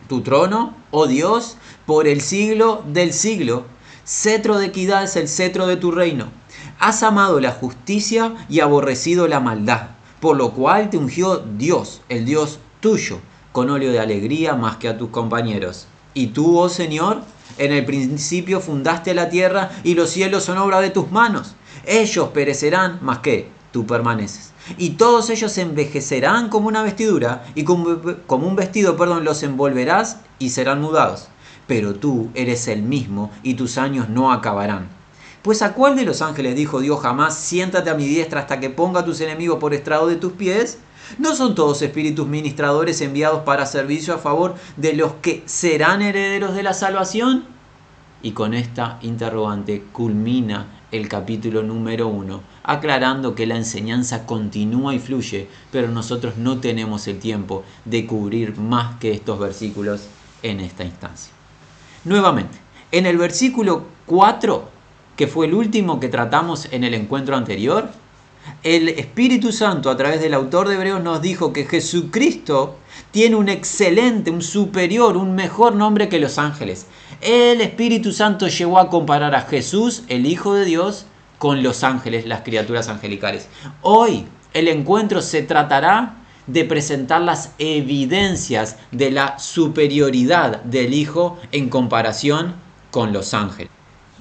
tu 0.07 0.21
trono, 0.21 0.75
oh 0.91 1.07
Dios, 1.07 1.57
por 1.85 2.07
el 2.07 2.21
siglo 2.21 2.83
del 2.87 3.11
siglo, 3.11 3.65
cetro 4.05 4.57
de 4.57 4.67
equidad 4.67 5.03
es 5.03 5.15
el 5.15 5.27
cetro 5.27 5.67
de 5.67 5.77
tu 5.77 5.91
reino. 5.91 6.31
Has 6.79 7.03
amado 7.03 7.39
la 7.39 7.51
justicia 7.51 8.35
y 8.47 8.61
aborrecido 8.61 9.27
la 9.27 9.39
maldad 9.39 9.89
por 10.21 10.37
lo 10.37 10.51
cual 10.51 10.89
te 10.89 10.97
ungió 10.97 11.39
Dios, 11.39 12.01
el 12.07 12.25
Dios 12.25 12.59
tuyo, 12.81 13.19
con 13.51 13.69
óleo 13.69 13.91
de 13.91 13.99
alegría 13.99 14.55
más 14.55 14.77
que 14.77 14.89
a 14.89 14.97
tus 14.97 15.09
compañeros. 15.09 15.87
Y 16.13 16.27
tú, 16.27 16.57
oh 16.57 16.67
Señor, 16.67 17.21
en 17.57 17.71
el 17.71 17.85
principio 17.85 18.59
fundaste 18.59 19.13
la 19.13 19.29
tierra 19.29 19.71
y 19.83 19.93
los 19.93 20.09
cielos 20.09 20.43
son 20.43 20.57
obra 20.57 20.81
de 20.81 20.89
tus 20.89 21.11
manos. 21.11 21.55
Ellos 21.85 22.29
perecerán, 22.29 22.99
más 23.01 23.19
que 23.19 23.49
tú 23.71 23.85
permaneces. 23.85 24.51
Y 24.77 24.91
todos 24.91 25.29
ellos 25.29 25.57
envejecerán 25.57 26.49
como 26.49 26.67
una 26.67 26.83
vestidura 26.83 27.43
y 27.55 27.63
como, 27.63 28.01
como 28.27 28.47
un 28.47 28.55
vestido, 28.55 28.97
perdón, 28.97 29.23
los 29.23 29.43
envolverás 29.43 30.17
y 30.39 30.49
serán 30.49 30.81
mudados. 30.81 31.29
Pero 31.67 31.95
tú 31.95 32.29
eres 32.33 32.67
el 32.67 32.83
mismo 32.83 33.31
y 33.43 33.53
tus 33.53 33.77
años 33.77 34.09
no 34.09 34.31
acabarán. 34.31 34.89
Pues 35.41 35.63
a 35.63 35.73
cuál 35.73 35.95
de 35.95 36.05
los 36.05 36.21
ángeles 36.21 36.55
dijo 36.55 36.81
Dios 36.81 36.99
jamás, 37.01 37.35
siéntate 37.35 37.89
a 37.89 37.95
mi 37.95 38.05
diestra 38.05 38.41
hasta 38.41 38.59
que 38.59 38.69
ponga 38.69 38.99
a 38.99 39.05
tus 39.05 39.21
enemigos 39.21 39.57
por 39.59 39.73
estrado 39.73 40.07
de 40.07 40.17
tus 40.17 40.33
pies? 40.33 40.77
¿No 41.17 41.35
son 41.35 41.55
todos 41.55 41.81
espíritus 41.81 42.27
ministradores 42.27 43.01
enviados 43.01 43.43
para 43.43 43.65
servicio 43.65 44.13
a 44.13 44.17
favor 44.17 44.55
de 44.77 44.93
los 44.93 45.13
que 45.21 45.43
serán 45.45 46.01
herederos 46.01 46.55
de 46.55 46.63
la 46.63 46.73
salvación? 46.73 47.45
Y 48.23 48.31
con 48.31 48.53
esta 48.53 48.99
interrogante 49.01 49.83
culmina 49.91 50.67
el 50.91 51.07
capítulo 51.07 51.63
número 51.63 52.07
uno, 52.07 52.41
aclarando 52.63 53.33
que 53.33 53.47
la 53.47 53.55
enseñanza 53.55 54.25
continúa 54.25 54.93
y 54.93 54.99
fluye, 54.99 55.47
pero 55.71 55.87
nosotros 55.87 56.37
no 56.37 56.59
tenemos 56.59 57.07
el 57.07 57.19
tiempo 57.19 57.63
de 57.85 58.05
cubrir 58.05 58.57
más 58.57 58.99
que 58.99 59.11
estos 59.11 59.39
versículos 59.39 60.07
en 60.43 60.59
esta 60.59 60.83
instancia. 60.83 61.33
Nuevamente, 62.03 62.57
en 62.91 63.05
el 63.05 63.17
versículo 63.17 63.85
4 64.05 64.81
que 65.15 65.27
fue 65.27 65.45
el 65.45 65.53
último 65.53 65.99
que 65.99 66.09
tratamos 66.09 66.67
en 66.71 66.83
el 66.83 66.95
encuentro 66.95 67.35
anterior, 67.35 67.91
el 68.63 68.89
Espíritu 68.89 69.51
Santo 69.51 69.89
a 69.89 69.97
través 69.97 70.21
del 70.21 70.33
autor 70.33 70.67
de 70.67 70.75
Hebreos 70.75 71.01
nos 71.01 71.21
dijo 71.21 71.51
que 71.53 71.65
Jesucristo 71.65 72.77
tiene 73.11 73.35
un 73.35 73.49
excelente, 73.49 74.31
un 74.31 74.41
superior, 74.41 75.17
un 75.17 75.35
mejor 75.35 75.75
nombre 75.75 76.09
que 76.09 76.19
los 76.19 76.37
ángeles. 76.37 76.85
El 77.21 77.61
Espíritu 77.61 78.11
Santo 78.11 78.47
llegó 78.47 78.79
a 78.79 78.89
comparar 78.89 79.35
a 79.35 79.41
Jesús, 79.41 80.03
el 80.07 80.25
Hijo 80.25 80.53
de 80.53 80.65
Dios, 80.65 81.05
con 81.37 81.63
los 81.63 81.83
ángeles, 81.83 82.25
las 82.25 82.41
criaturas 82.41 82.87
angelicales. 82.87 83.47
Hoy 83.81 84.25
el 84.53 84.67
encuentro 84.67 85.21
se 85.21 85.41
tratará 85.41 86.15
de 86.47 86.65
presentar 86.65 87.21
las 87.21 87.51
evidencias 87.59 88.77
de 88.91 89.11
la 89.11 89.39
superioridad 89.39 90.61
del 90.63 90.93
Hijo 90.93 91.37
en 91.51 91.69
comparación 91.69 92.55
con 92.91 93.13
los 93.13 93.33
ángeles. 93.33 93.71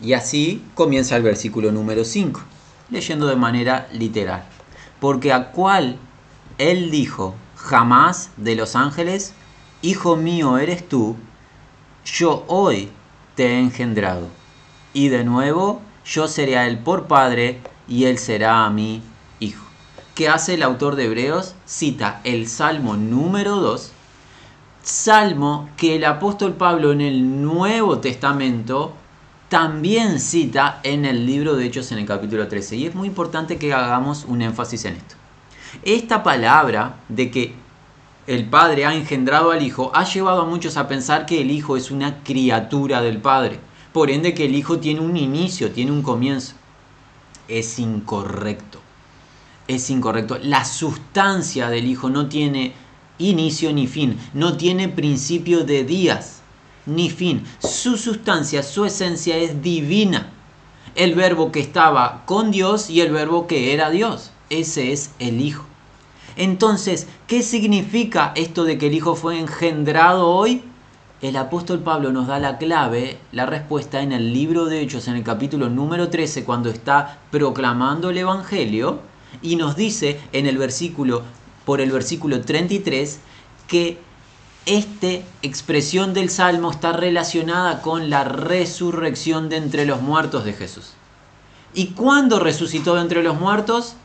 Y 0.02 0.14
así 0.14 0.62
comienza 0.74 1.16
el 1.16 1.22
versículo 1.22 1.72
número 1.72 2.04
5, 2.04 2.40
leyendo 2.90 3.26
de 3.26 3.36
manera 3.36 3.88
literal. 3.92 4.44
Porque 5.00 5.32
a 5.32 5.52
cual 5.52 5.96
él 6.58 6.90
dijo, 6.90 7.34
jamás 7.56 8.30
de 8.36 8.54
los 8.54 8.76
ángeles, 8.76 9.34
Hijo 9.82 10.14
mío 10.14 10.58
eres 10.58 10.86
tú, 10.86 11.16
yo 12.04 12.44
hoy 12.48 12.90
te 13.34 13.46
he 13.46 13.58
engendrado. 13.58 14.28
Y 14.92 15.08
de 15.08 15.24
nuevo, 15.24 15.80
yo 16.04 16.28
seré 16.28 16.58
a 16.58 16.66
él 16.66 16.80
por 16.80 17.06
padre 17.06 17.62
y 17.88 18.04
él 18.04 18.18
será 18.18 18.66
a 18.66 18.70
mí 18.70 19.00
hijo. 19.38 19.64
¿Qué 20.14 20.28
hace 20.28 20.52
el 20.52 20.62
autor 20.62 20.96
de 20.96 21.06
Hebreos? 21.06 21.54
Cita 21.64 22.20
el 22.24 22.46
Salmo 22.46 22.98
número 22.98 23.56
2, 23.56 23.90
Salmo 24.82 25.70
que 25.78 25.96
el 25.96 26.04
apóstol 26.04 26.52
Pablo 26.52 26.92
en 26.92 27.00
el 27.00 27.42
Nuevo 27.42 28.00
Testamento 28.00 28.92
también 29.50 30.20
cita 30.20 30.78
en 30.84 31.04
el 31.04 31.26
libro 31.26 31.56
de 31.56 31.66
Hechos 31.66 31.90
en 31.90 31.98
el 31.98 32.06
capítulo 32.06 32.46
13. 32.46 32.76
Y 32.76 32.86
es 32.86 32.94
muy 32.94 33.08
importante 33.08 33.58
que 33.58 33.74
hagamos 33.74 34.24
un 34.24 34.42
énfasis 34.42 34.84
en 34.84 34.94
esto. 34.94 35.16
Esta 35.82 36.22
palabra 36.22 37.00
de 37.08 37.32
que 37.32 37.54
el 38.28 38.48
Padre 38.48 38.86
ha 38.86 38.94
engendrado 38.94 39.50
al 39.50 39.60
Hijo 39.60 39.90
ha 39.92 40.04
llevado 40.04 40.42
a 40.42 40.46
muchos 40.46 40.76
a 40.76 40.86
pensar 40.86 41.26
que 41.26 41.40
el 41.40 41.50
Hijo 41.50 41.76
es 41.76 41.90
una 41.90 42.22
criatura 42.22 43.02
del 43.02 43.18
Padre. 43.18 43.58
Por 43.92 44.12
ende 44.12 44.34
que 44.34 44.44
el 44.44 44.54
Hijo 44.54 44.78
tiene 44.78 45.00
un 45.00 45.16
inicio, 45.16 45.72
tiene 45.72 45.90
un 45.90 46.02
comienzo. 46.02 46.54
es 47.48 47.80
incorrecto. 47.80 48.80
Es 49.66 49.90
incorrecto. 49.90 50.38
La 50.40 50.64
sustancia 50.64 51.68
del 51.68 51.86
Hijo 51.86 52.08
no 52.08 52.28
tiene 52.28 52.72
inicio 53.18 53.72
ni 53.72 53.88
fin, 53.88 54.16
no 54.32 54.56
tiene 54.56 54.88
principio 54.88 55.64
de 55.64 55.82
días 55.82 56.39
ni 56.86 57.10
fin. 57.10 57.44
Su 57.58 57.96
sustancia, 57.96 58.62
su 58.62 58.84
esencia 58.84 59.36
es 59.36 59.62
divina. 59.62 60.30
El 60.94 61.14
verbo 61.14 61.52
que 61.52 61.60
estaba 61.60 62.24
con 62.26 62.50
Dios 62.50 62.90
y 62.90 63.00
el 63.00 63.12
verbo 63.12 63.46
que 63.46 63.72
era 63.72 63.90
Dios. 63.90 64.32
Ese 64.50 64.92
es 64.92 65.10
el 65.18 65.40
Hijo. 65.40 65.64
Entonces, 66.36 67.06
¿qué 67.26 67.42
significa 67.42 68.32
esto 68.34 68.64
de 68.64 68.78
que 68.78 68.88
el 68.88 68.94
Hijo 68.94 69.14
fue 69.14 69.38
engendrado 69.38 70.28
hoy? 70.28 70.62
El 71.22 71.36
apóstol 71.36 71.80
Pablo 71.80 72.12
nos 72.12 72.28
da 72.28 72.38
la 72.38 72.56
clave, 72.56 73.18
la 73.30 73.44
respuesta 73.44 74.00
en 74.00 74.12
el 74.12 74.32
libro 74.32 74.64
de 74.64 74.80
Hechos, 74.80 75.06
en 75.06 75.16
el 75.16 75.22
capítulo 75.22 75.68
número 75.68 76.08
13, 76.08 76.44
cuando 76.44 76.70
está 76.70 77.18
proclamando 77.30 78.08
el 78.08 78.16
Evangelio, 78.16 79.00
y 79.42 79.56
nos 79.56 79.76
dice 79.76 80.18
en 80.32 80.46
el 80.46 80.56
versículo, 80.56 81.22
por 81.66 81.82
el 81.82 81.90
versículo 81.90 82.40
33, 82.40 83.20
que 83.68 83.98
esta 84.70 85.08
expresión 85.42 86.14
del 86.14 86.30
Salmo 86.30 86.70
está 86.70 86.92
relacionada 86.92 87.82
con 87.82 88.08
la 88.08 88.22
resurrección 88.22 89.48
de 89.48 89.56
entre 89.56 89.84
los 89.84 90.00
muertos 90.00 90.44
de 90.44 90.52
Jesús. 90.52 90.92
¿Y 91.74 91.88
cuándo 91.88 92.38
resucitó 92.38 92.94
de 92.94 93.00
entre 93.00 93.24
los 93.24 93.38
muertos? 93.38 93.96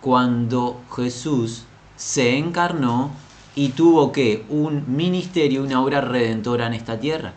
Cuando 0.00 0.80
Jesús 0.96 1.64
se 1.96 2.38
encarnó 2.38 3.10
y 3.54 3.70
tuvo 3.70 4.12
que 4.12 4.46
un 4.48 4.96
ministerio, 4.96 5.62
una 5.62 5.82
obra 5.82 6.00
redentora 6.00 6.68
en 6.68 6.72
esta 6.72 6.98
tierra. 6.98 7.34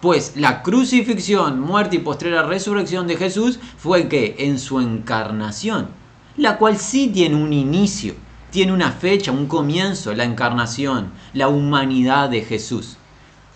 Pues 0.00 0.34
la 0.36 0.62
crucifixión, 0.62 1.58
muerte 1.58 1.96
y 1.96 2.00
postrera 2.00 2.44
resurrección 2.44 3.08
de 3.08 3.16
Jesús 3.16 3.58
fue 3.78 4.06
que 4.06 4.36
en 4.38 4.60
su 4.60 4.78
encarnación, 4.78 5.88
la 6.36 6.56
cual 6.56 6.78
sí 6.78 7.08
tiene 7.08 7.34
un 7.34 7.52
inicio, 7.52 8.14
tiene 8.50 8.72
una 8.72 8.92
fecha, 8.92 9.32
un 9.32 9.46
comienzo, 9.46 10.14
la 10.14 10.24
encarnación, 10.24 11.12
la 11.32 11.48
humanidad 11.48 12.30
de 12.30 12.42
Jesús, 12.42 12.96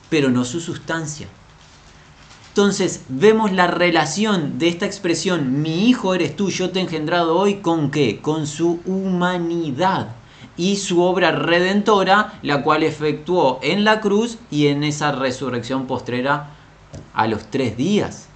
pero 0.08 0.30
no 0.30 0.44
su 0.44 0.60
sustancia. 0.60 1.28
Entonces 2.48 3.04
vemos 3.08 3.50
la 3.52 3.66
relación 3.66 4.58
de 4.58 4.68
esta 4.68 4.84
expresión, 4.84 5.62
mi 5.62 5.88
hijo 5.88 6.14
eres 6.14 6.36
tú, 6.36 6.50
yo 6.50 6.70
te 6.70 6.80
he 6.80 6.82
engendrado 6.82 7.38
hoy, 7.38 7.56
con 7.56 7.90
qué? 7.90 8.20
Con 8.20 8.46
su 8.46 8.80
humanidad 8.84 10.16
y 10.56 10.76
su 10.76 11.02
obra 11.02 11.32
redentora, 11.32 12.38
la 12.42 12.62
cual 12.62 12.82
efectuó 12.82 13.58
en 13.62 13.84
la 13.84 14.00
cruz 14.00 14.36
y 14.50 14.66
en 14.66 14.84
esa 14.84 15.12
resurrección 15.12 15.86
postrera 15.86 16.50
a 17.14 17.26
los 17.26 17.50
tres 17.50 17.76
días. 17.78 18.28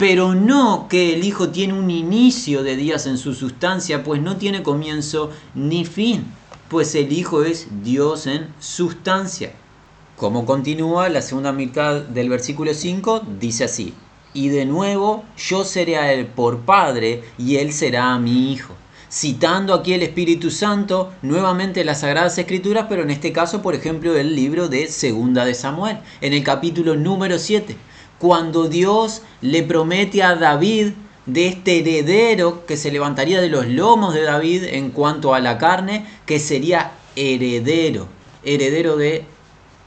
Pero 0.00 0.34
no 0.34 0.86
que 0.88 1.12
el 1.12 1.24
Hijo 1.24 1.50
tiene 1.50 1.74
un 1.74 1.90
inicio 1.90 2.62
de 2.62 2.74
días 2.74 3.06
en 3.06 3.18
su 3.18 3.34
sustancia, 3.34 4.02
pues 4.02 4.22
no 4.22 4.38
tiene 4.38 4.62
comienzo 4.62 5.30
ni 5.54 5.84
fin, 5.84 6.24
pues 6.70 6.94
el 6.94 7.12
Hijo 7.12 7.44
es 7.44 7.68
Dios 7.82 8.26
en 8.26 8.48
sustancia. 8.60 9.52
Como 10.16 10.46
continúa 10.46 11.10
la 11.10 11.20
segunda 11.20 11.52
mitad 11.52 12.00
del 12.00 12.30
versículo 12.30 12.72
5, 12.72 13.24
dice 13.38 13.64
así, 13.64 13.92
y 14.32 14.48
de 14.48 14.64
nuevo 14.64 15.22
yo 15.36 15.64
seré 15.64 15.98
a 15.98 16.14
él 16.14 16.24
por 16.24 16.60
padre 16.60 17.22
y 17.36 17.56
él 17.56 17.70
será 17.74 18.14
a 18.14 18.18
mi 18.18 18.52
hijo 18.52 18.74
citando 19.10 19.74
aquí 19.74 19.92
el 19.92 20.02
Espíritu 20.02 20.50
Santo, 20.50 21.12
nuevamente 21.22 21.84
las 21.84 22.00
Sagradas 22.00 22.38
Escrituras, 22.38 22.86
pero 22.88 23.02
en 23.02 23.10
este 23.10 23.32
caso, 23.32 23.60
por 23.60 23.74
ejemplo, 23.74 24.16
el 24.16 24.36
libro 24.36 24.68
de 24.68 24.86
Segunda 24.86 25.44
de 25.44 25.54
Samuel, 25.54 25.98
en 26.20 26.32
el 26.32 26.44
capítulo 26.44 26.94
número 26.94 27.38
7, 27.38 27.76
cuando 28.20 28.68
Dios 28.68 29.22
le 29.40 29.62
promete 29.62 30.22
a 30.22 30.36
David 30.36 30.92
de 31.24 31.48
este 31.48 31.78
heredero 31.78 32.66
que 32.66 32.76
se 32.76 32.92
levantaría 32.92 33.40
de 33.40 33.48
los 33.48 33.66
lomos 33.66 34.12
de 34.12 34.22
David 34.22 34.64
en 34.64 34.90
cuanto 34.90 35.34
a 35.34 35.40
la 35.40 35.56
carne, 35.56 36.06
que 36.26 36.38
sería 36.38 36.92
heredero, 37.16 38.08
heredero 38.44 38.96
de 38.96 39.24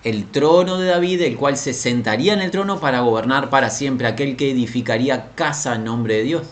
el 0.04 0.26
trono 0.26 0.80
de 0.80 0.88
David, 0.88 1.22
el 1.22 1.38
cual 1.38 1.58
se 1.58 1.74
sentaría 1.74 2.34
en 2.34 2.42
el 2.42 2.52
trono 2.52 2.80
para 2.80 3.02
gobernar 3.02 3.52
para 3.52 3.70
siempre, 3.70 4.08
aquel 4.08 4.36
que 4.36 4.52
edificaría 4.52 5.30
casa 5.36 5.76
en 5.76 5.86
nombre 5.86 6.16
de 6.16 6.24
Dios. 6.24 6.48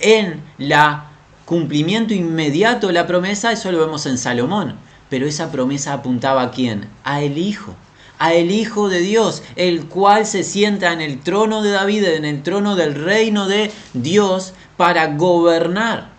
En 0.00 0.42
la 0.56 1.10
cumplimiento 1.44 2.14
inmediato 2.14 2.88
de 2.88 2.94
la 2.94 3.06
promesa, 3.06 3.52
eso 3.52 3.70
lo 3.70 3.78
vemos 3.78 4.06
en 4.06 4.18
Salomón. 4.18 4.76
Pero 5.10 5.26
esa 5.26 5.52
promesa 5.52 5.92
apuntaba 5.92 6.42
a 6.42 6.50
quién? 6.50 6.88
A 7.04 7.22
el 7.22 7.38
Hijo. 7.38 7.74
A 8.18 8.32
el 8.32 8.50
Hijo 8.50 8.88
de 8.88 9.00
Dios, 9.00 9.42
el 9.56 9.86
cual 9.86 10.26
se 10.26 10.42
sienta 10.42 10.92
en 10.92 11.00
el 11.00 11.20
trono 11.20 11.62
de 11.62 11.70
David, 11.70 12.04
en 12.04 12.24
el 12.24 12.42
trono 12.42 12.76
del 12.76 12.94
reino 12.94 13.46
de 13.46 13.70
Dios, 13.94 14.54
para 14.76 15.06
gobernar 15.14 16.10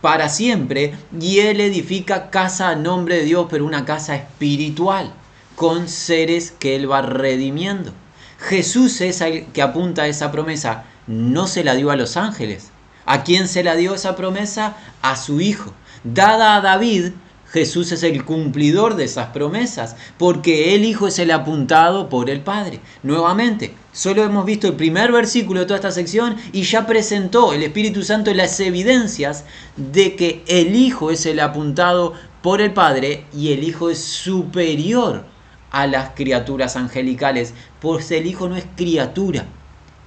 para 0.00 0.28
siempre. 0.28 0.94
Y 1.18 1.40
él 1.40 1.60
edifica 1.60 2.30
casa 2.30 2.70
a 2.70 2.76
nombre 2.76 3.16
de 3.16 3.24
Dios, 3.24 3.46
pero 3.50 3.66
una 3.66 3.84
casa 3.84 4.16
espiritual, 4.16 5.12
con 5.56 5.88
seres 5.88 6.52
que 6.52 6.76
él 6.76 6.90
va 6.90 7.02
redimiendo. 7.02 7.92
Jesús 8.38 9.00
es 9.00 9.20
el 9.20 9.46
que 9.46 9.62
apunta 9.62 10.02
a 10.02 10.08
esa 10.08 10.32
promesa. 10.32 10.84
No 11.06 11.46
se 11.46 11.64
la 11.64 11.74
dio 11.74 11.90
a 11.90 11.96
los 11.96 12.16
ángeles, 12.16 12.70
¿A 13.06 13.24
quién 13.24 13.48
se 13.48 13.64
la 13.64 13.74
dio 13.74 13.94
esa 13.94 14.14
promesa? 14.14 14.76
A 15.02 15.16
su 15.16 15.40
Hijo. 15.40 15.72
Dada 16.04 16.54
a 16.54 16.60
David, 16.60 17.12
Jesús 17.52 17.90
es 17.90 18.04
el 18.04 18.24
cumplidor 18.24 18.94
de 18.94 19.04
esas 19.04 19.28
promesas, 19.28 19.96
porque 20.18 20.74
el 20.74 20.84
Hijo 20.84 21.08
es 21.08 21.18
el 21.18 21.32
apuntado 21.32 22.08
por 22.08 22.30
el 22.30 22.42
Padre. 22.42 22.80
Nuevamente, 23.02 23.74
solo 23.92 24.22
hemos 24.22 24.44
visto 24.44 24.68
el 24.68 24.74
primer 24.74 25.10
versículo 25.10 25.60
de 25.60 25.66
toda 25.66 25.76
esta 25.76 25.90
sección 25.90 26.36
y 26.52 26.62
ya 26.62 26.86
presentó 26.86 27.52
el 27.52 27.64
Espíritu 27.64 28.02
Santo 28.02 28.32
las 28.34 28.60
evidencias 28.60 29.44
de 29.76 30.14
que 30.14 30.44
el 30.46 30.76
Hijo 30.76 31.10
es 31.10 31.26
el 31.26 31.40
apuntado 31.40 32.14
por 32.40 32.60
el 32.60 32.72
Padre 32.72 33.24
y 33.34 33.52
el 33.52 33.64
Hijo 33.64 33.90
es 33.90 33.98
superior 33.98 35.24
a 35.72 35.88
las 35.88 36.10
criaturas 36.10 36.76
angelicales, 36.76 37.54
pues 37.80 38.12
el 38.12 38.26
Hijo 38.26 38.48
no 38.48 38.56
es 38.56 38.64
criatura, 38.76 39.46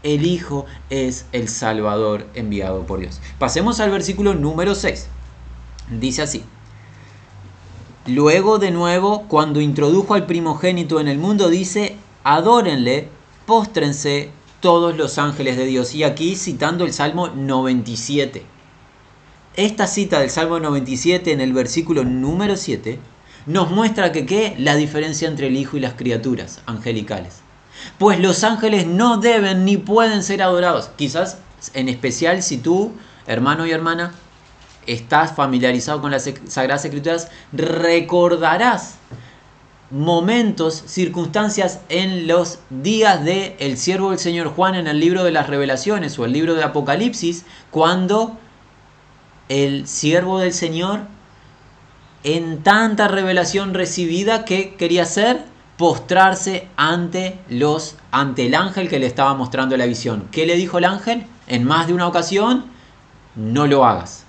el 0.04 0.26
Hijo 0.26 0.66
es 0.90 1.26
el 1.34 1.50
Salvador 1.50 2.26
enviado 2.36 2.86
por 2.86 3.00
Dios. 3.00 3.20
Pasemos 3.38 3.82
al 3.82 3.92
versículo 3.92 4.34
número 4.34 4.76
6. 4.76 5.08
Dice 6.00 6.22
así. 6.22 6.44
Luego 8.06 8.60
de 8.60 8.72
nuevo, 8.72 9.24
cuando 9.28 9.62
introdujo 9.62 10.14
al 10.14 10.26
primogénito 10.26 11.00
en 11.00 11.08
el 11.08 11.18
mundo, 11.18 11.50
dice, 11.50 11.96
adórenle, 12.24 13.08
póstrense 13.46 14.32
todos 14.60 14.98
los 14.98 15.18
ángeles 15.18 15.58
de 15.58 15.66
Dios. 15.66 15.96
Y 15.96 16.04
aquí 16.04 16.36
citando 16.36 16.86
el 16.86 16.94
Salmo 16.94 17.30
97. 17.30 18.46
Esta 19.56 19.88
cita 19.88 20.20
del 20.20 20.30
Salmo 20.30 20.60
97 20.60 21.32
en 21.32 21.42
el 21.42 21.54
versículo 21.54 22.04
número 22.04 22.58
7 22.58 23.00
nos 23.46 23.70
muestra 23.70 24.12
que 24.12 24.26
qué 24.26 24.56
la 24.58 24.76
diferencia 24.76 25.28
entre 25.28 25.48
el 25.48 25.58
Hijo 25.58 25.78
y 25.78 25.82
las 25.82 25.94
criaturas 25.94 26.62
angelicales 26.66 27.44
pues 27.98 28.20
los 28.20 28.44
ángeles 28.44 28.88
no 28.88 29.18
deben 29.18 29.66
ni 29.66 29.78
pueden 29.78 30.24
ser 30.24 30.42
adorados. 30.42 30.90
Quizás 30.96 31.38
en 31.74 31.90
especial 31.90 32.44
si 32.44 32.58
tú, 32.58 32.92
hermano 33.28 33.66
y 33.66 33.72
hermana, 33.72 34.14
estás 34.88 35.34
familiarizado 35.34 36.02
con 36.02 36.12
las 36.12 36.30
Sagradas 36.48 36.86
Escrituras, 36.86 37.30
recordarás 37.52 38.96
momentos, 39.94 40.84
circunstancias 40.88 41.80
en 41.90 42.28
los 42.28 42.60
días 42.72 43.24
de 43.24 43.56
el 43.60 43.78
siervo 43.78 44.10
del 44.10 44.20
Señor 44.20 44.48
Juan 44.48 44.74
en 44.74 44.88
el 44.88 45.00
libro 45.00 45.24
de 45.24 45.32
las 45.32 45.48
revelaciones 45.48 46.18
o 46.18 46.26
el 46.26 46.34
libro 46.34 46.56
de 46.56 46.64
Apocalipsis, 46.64 47.46
cuando 47.70 48.38
el 49.50 49.88
siervo 49.88 50.40
del 50.40 50.54
Señor 50.54 51.02
en 52.24 52.64
tanta 52.64 53.08
revelación 53.08 53.74
recibida 53.74 54.46
que 54.46 54.74
quería 54.76 55.06
ser 55.06 55.46
postrarse 55.78 56.68
ante 56.76 57.40
los 57.50 57.96
ante 58.12 58.46
el 58.46 58.56
ángel 58.56 58.90
que 58.90 59.00
le 59.00 59.06
estaba 59.06 59.34
mostrando 59.34 59.76
la 59.78 59.86
visión. 59.86 60.28
¿Qué 60.32 60.46
le 60.46 60.56
dijo 60.56 60.78
el 60.78 60.86
ángel? 60.86 61.26
En 61.48 61.66
más 61.66 61.88
de 61.88 61.94
una 61.94 62.08
ocasión, 62.08 62.66
no 63.36 63.68
lo 63.68 63.86
hagas. 63.86 64.23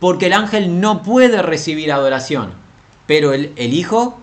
Porque 0.00 0.26
el 0.26 0.32
ángel 0.32 0.80
no 0.80 1.02
puede 1.02 1.42
recibir 1.42 1.92
adoración, 1.92 2.52
pero 3.06 3.32
el, 3.32 3.52
el 3.56 3.74
hijo 3.74 4.18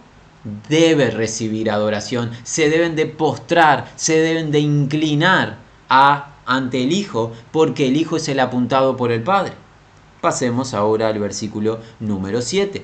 debe 0.70 1.12
recibir 1.12 1.70
adoración. 1.70 2.32
Se 2.44 2.70
deben 2.70 2.96
de 2.96 3.06
postrar, 3.06 3.92
se 3.96 4.20
deben 4.20 4.52
de 4.52 4.60
inclinar 4.60 5.58
a, 5.90 6.36
ante 6.46 6.84
el 6.84 6.92
hijo, 6.92 7.34
porque 7.52 7.88
el 7.88 7.98
hijo 7.98 8.18
es 8.18 8.30
el 8.30 8.40
apuntado 8.40 8.96
por 8.96 9.12
el 9.12 9.24
padre. 9.24 9.54
Pasemos 10.22 10.74
ahora 10.74 11.08
al 11.10 11.20
versículo 11.20 11.80
número 12.00 12.42
7. 12.42 12.84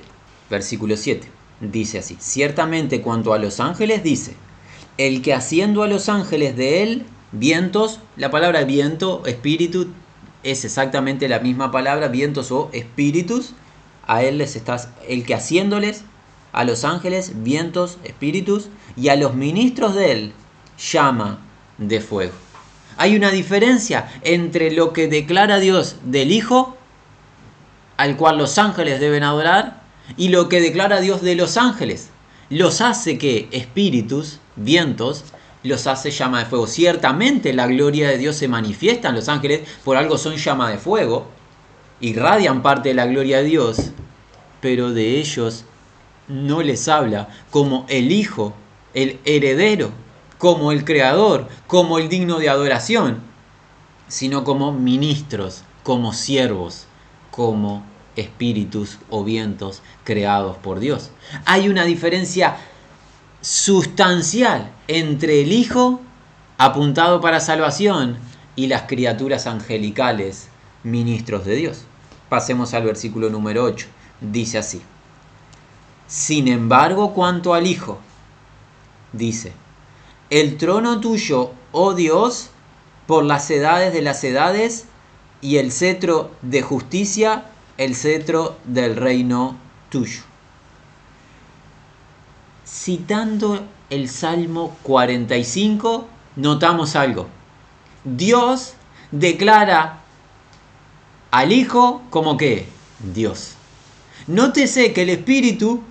Versículo 0.50 0.96
7 0.96 1.42
dice 1.70 1.98
así, 1.98 2.16
ciertamente 2.18 3.00
cuanto 3.02 3.32
a 3.32 3.38
los 3.38 3.60
ángeles 3.60 4.02
dice, 4.02 4.34
el 4.98 5.22
que 5.22 5.34
haciendo 5.34 5.82
a 5.82 5.88
los 5.88 6.08
ángeles 6.08 6.56
de 6.56 6.82
él 6.82 7.06
vientos, 7.30 8.00
la 8.16 8.30
palabra 8.30 8.64
viento, 8.64 9.22
espíritu, 9.26 9.88
es 10.42 10.64
exactamente 10.64 11.28
la 11.28 11.40
misma 11.40 11.70
palabra, 11.70 12.08
vientos 12.08 12.50
o 12.50 12.70
espíritus, 12.72 13.54
a 14.06 14.22
él 14.22 14.38
les 14.38 14.56
estás, 14.56 14.88
el 15.08 15.24
que 15.24 15.34
haciéndoles 15.34 16.04
a 16.52 16.64
los 16.64 16.84
ángeles, 16.84 17.32
vientos, 17.42 17.98
espíritus, 18.04 18.68
y 18.96 19.08
a 19.08 19.16
los 19.16 19.34
ministros 19.34 19.94
de 19.94 20.12
él, 20.12 20.32
llama 20.78 21.38
de 21.78 22.00
fuego. 22.00 22.34
Hay 22.96 23.16
una 23.16 23.30
diferencia 23.30 24.12
entre 24.22 24.70
lo 24.70 24.92
que 24.92 25.08
declara 25.08 25.58
Dios 25.58 25.96
del 26.04 26.30
Hijo 26.30 26.76
al 27.96 28.16
cual 28.16 28.38
los 28.38 28.58
ángeles 28.58 29.00
deben 29.00 29.22
adorar 29.22 29.80
y 30.16 30.28
lo 30.28 30.48
que 30.48 30.60
declara 30.60 31.00
Dios 31.00 31.22
de 31.22 31.36
los 31.36 31.56
ángeles. 31.56 32.10
Los 32.50 32.80
hace 32.80 33.16
que 33.16 33.48
espíritus, 33.52 34.40
vientos, 34.56 35.24
los 35.62 35.86
hace 35.86 36.10
llama 36.10 36.40
de 36.40 36.46
fuego. 36.46 36.66
Ciertamente 36.66 37.52
la 37.52 37.66
gloria 37.66 38.08
de 38.08 38.18
Dios 38.18 38.36
se 38.36 38.48
manifiesta 38.48 39.08
en 39.08 39.16
los 39.16 39.28
ángeles, 39.28 39.68
por 39.84 39.96
algo 39.96 40.18
son 40.18 40.36
llama 40.36 40.70
de 40.70 40.78
fuego, 40.78 41.26
irradian 42.00 42.62
parte 42.62 42.90
de 42.90 42.94
la 42.94 43.06
gloria 43.06 43.38
de 43.38 43.44
Dios, 43.44 43.92
pero 44.60 44.92
de 44.92 45.18
ellos 45.18 45.64
no 46.28 46.62
les 46.62 46.88
habla 46.88 47.28
como 47.50 47.86
el 47.88 48.12
Hijo, 48.12 48.54
el 48.94 49.20
heredero, 49.24 49.90
como 50.38 50.72
el 50.72 50.84
Creador, 50.84 51.48
como 51.66 51.98
el 51.98 52.08
digno 52.08 52.38
de 52.38 52.48
adoración, 52.48 53.20
sino 54.08 54.44
como 54.44 54.72
ministros, 54.72 55.62
como 55.82 56.12
siervos, 56.12 56.86
como 57.30 57.84
espíritus 58.16 58.98
o 59.08 59.24
vientos 59.24 59.82
creados 60.04 60.56
por 60.58 60.80
Dios. 60.80 61.10
Hay 61.44 61.68
una 61.68 61.84
diferencia 61.84 62.56
sustancial 63.40 64.70
entre 64.98 65.42
el 65.42 65.52
Hijo, 65.52 66.00
apuntado 66.58 67.20
para 67.20 67.40
salvación, 67.40 68.18
y 68.54 68.66
las 68.66 68.82
criaturas 68.82 69.46
angelicales, 69.46 70.48
ministros 70.84 71.44
de 71.46 71.56
Dios. 71.56 71.82
Pasemos 72.28 72.74
al 72.74 72.84
versículo 72.84 73.30
número 73.30 73.64
8. 73.64 73.86
Dice 74.20 74.58
así. 74.58 74.82
Sin 76.06 76.48
embargo, 76.48 77.14
cuanto 77.14 77.54
al 77.54 77.66
Hijo, 77.66 77.98
dice, 79.12 79.52
el 80.28 80.58
trono 80.58 81.00
tuyo, 81.00 81.52
oh 81.72 81.94
Dios, 81.94 82.50
por 83.06 83.24
las 83.24 83.50
edades 83.50 83.92
de 83.92 84.02
las 84.02 84.22
edades, 84.24 84.84
y 85.40 85.56
el 85.56 85.72
cetro 85.72 86.30
de 86.42 86.62
justicia, 86.62 87.46
el 87.78 87.96
cetro 87.96 88.56
del 88.64 88.96
reino 88.96 89.56
tuyo 89.88 90.22
citando 92.72 93.60
el 93.92 94.08
Salmo 94.08 94.74
45, 94.84 96.06
notamos 96.36 96.96
algo. 96.96 97.26
Dios 98.04 98.72
declara 99.10 100.00
al 101.30 101.52
Hijo 101.52 102.00
como 102.08 102.38
que 102.38 102.66
Dios. 103.12 103.52
Nótese 104.26 104.94
que 104.94 105.02
el 105.02 105.10
Espíritu 105.10 105.82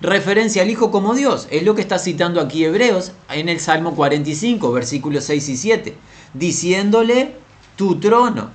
referencia 0.00 0.62
al 0.62 0.70
Hijo 0.70 0.90
como 0.90 1.14
Dios. 1.14 1.48
Es 1.50 1.62
lo 1.62 1.74
que 1.74 1.82
está 1.82 1.98
citando 1.98 2.40
aquí 2.40 2.64
Hebreos 2.64 3.12
en 3.28 3.50
el 3.50 3.60
Salmo 3.60 3.94
45, 3.94 4.72
versículos 4.72 5.24
6 5.24 5.48
y 5.50 5.56
7, 5.58 5.96
diciéndole 6.32 7.36
tu 7.76 8.00
trono 8.00 8.52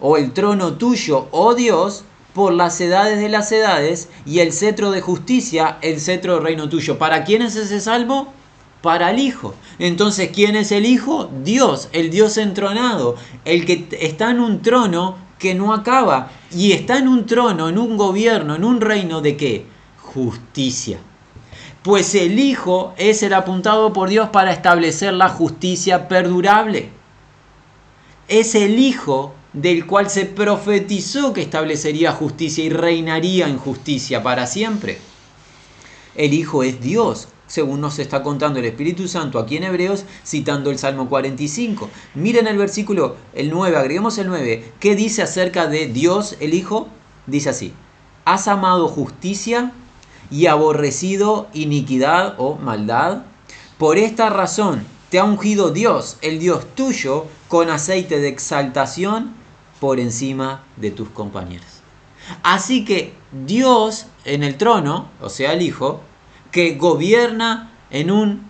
o 0.00 0.16
el 0.16 0.32
trono 0.32 0.74
tuyo, 0.74 1.28
oh 1.30 1.54
Dios, 1.54 2.04
por 2.36 2.52
las 2.52 2.78
edades 2.82 3.18
de 3.18 3.30
las 3.30 3.50
edades 3.50 4.10
y 4.26 4.40
el 4.40 4.52
cetro 4.52 4.90
de 4.90 5.00
justicia, 5.00 5.78
el 5.80 5.98
cetro 6.02 6.34
del 6.34 6.44
reino 6.44 6.68
tuyo. 6.68 6.98
¿Para 6.98 7.24
quién 7.24 7.40
es 7.40 7.56
ese 7.56 7.80
salmo? 7.80 8.34
Para 8.82 9.10
el 9.10 9.20
Hijo. 9.20 9.54
Entonces, 9.78 10.32
¿quién 10.34 10.54
es 10.54 10.70
el 10.70 10.84
Hijo? 10.84 11.30
Dios, 11.42 11.88
el 11.92 12.10
Dios 12.10 12.36
entronado, 12.36 13.16
el 13.46 13.64
que 13.64 13.88
está 14.02 14.32
en 14.32 14.40
un 14.40 14.60
trono 14.60 15.16
que 15.38 15.54
no 15.54 15.72
acaba 15.72 16.30
y 16.52 16.72
está 16.72 16.98
en 16.98 17.08
un 17.08 17.24
trono, 17.24 17.70
en 17.70 17.78
un 17.78 17.96
gobierno, 17.96 18.54
en 18.54 18.64
un 18.64 18.82
reino 18.82 19.22
de 19.22 19.38
qué? 19.38 19.64
Justicia. 20.02 20.98
Pues 21.82 22.14
el 22.14 22.38
Hijo 22.38 22.92
es 22.98 23.22
el 23.22 23.32
apuntado 23.32 23.94
por 23.94 24.10
Dios 24.10 24.28
para 24.28 24.52
establecer 24.52 25.14
la 25.14 25.30
justicia 25.30 26.06
perdurable. 26.06 26.90
Es 28.28 28.54
el 28.54 28.78
Hijo 28.78 29.32
del 29.56 29.86
cual 29.86 30.10
se 30.10 30.26
profetizó 30.26 31.32
que 31.32 31.40
establecería 31.40 32.12
justicia 32.12 32.62
y 32.62 32.68
reinaría 32.68 33.48
en 33.48 33.56
justicia 33.56 34.22
para 34.22 34.46
siempre. 34.46 34.98
El 36.14 36.34
Hijo 36.34 36.62
es 36.62 36.78
Dios, 36.82 37.28
según 37.46 37.80
nos 37.80 37.98
está 37.98 38.22
contando 38.22 38.58
el 38.58 38.66
Espíritu 38.66 39.08
Santo 39.08 39.38
aquí 39.38 39.56
en 39.56 39.64
Hebreos, 39.64 40.04
citando 40.26 40.70
el 40.70 40.78
Salmo 40.78 41.08
45. 41.08 41.88
Miren 42.14 42.46
el 42.48 42.58
versículo, 42.58 43.16
el 43.32 43.48
9, 43.48 43.78
agreguemos 43.78 44.18
el 44.18 44.26
9. 44.26 44.72
¿Qué 44.78 44.94
dice 44.94 45.22
acerca 45.22 45.66
de 45.66 45.86
Dios, 45.86 46.36
el 46.40 46.52
Hijo? 46.52 46.88
Dice 47.26 47.48
así, 47.48 47.72
has 48.26 48.48
amado 48.48 48.88
justicia 48.88 49.72
y 50.30 50.46
aborrecido 50.46 51.48
iniquidad 51.54 52.34
o 52.36 52.56
maldad. 52.56 53.22
Por 53.78 53.96
esta 53.96 54.28
razón 54.28 54.84
te 55.08 55.18
ha 55.18 55.24
ungido 55.24 55.70
Dios, 55.70 56.18
el 56.20 56.40
Dios 56.40 56.66
tuyo, 56.74 57.24
con 57.48 57.70
aceite 57.70 58.20
de 58.20 58.28
exaltación 58.28 59.35
por 59.80 60.00
encima 60.00 60.64
de 60.76 60.90
tus 60.90 61.08
compañeros. 61.10 61.82
Así 62.42 62.84
que 62.84 63.14
Dios 63.46 64.06
en 64.24 64.42
el 64.42 64.56
trono, 64.56 65.08
o 65.20 65.28
sea 65.28 65.52
el 65.52 65.62
Hijo, 65.62 66.00
que 66.50 66.74
gobierna 66.74 67.72
en 67.90 68.10
un 68.10 68.46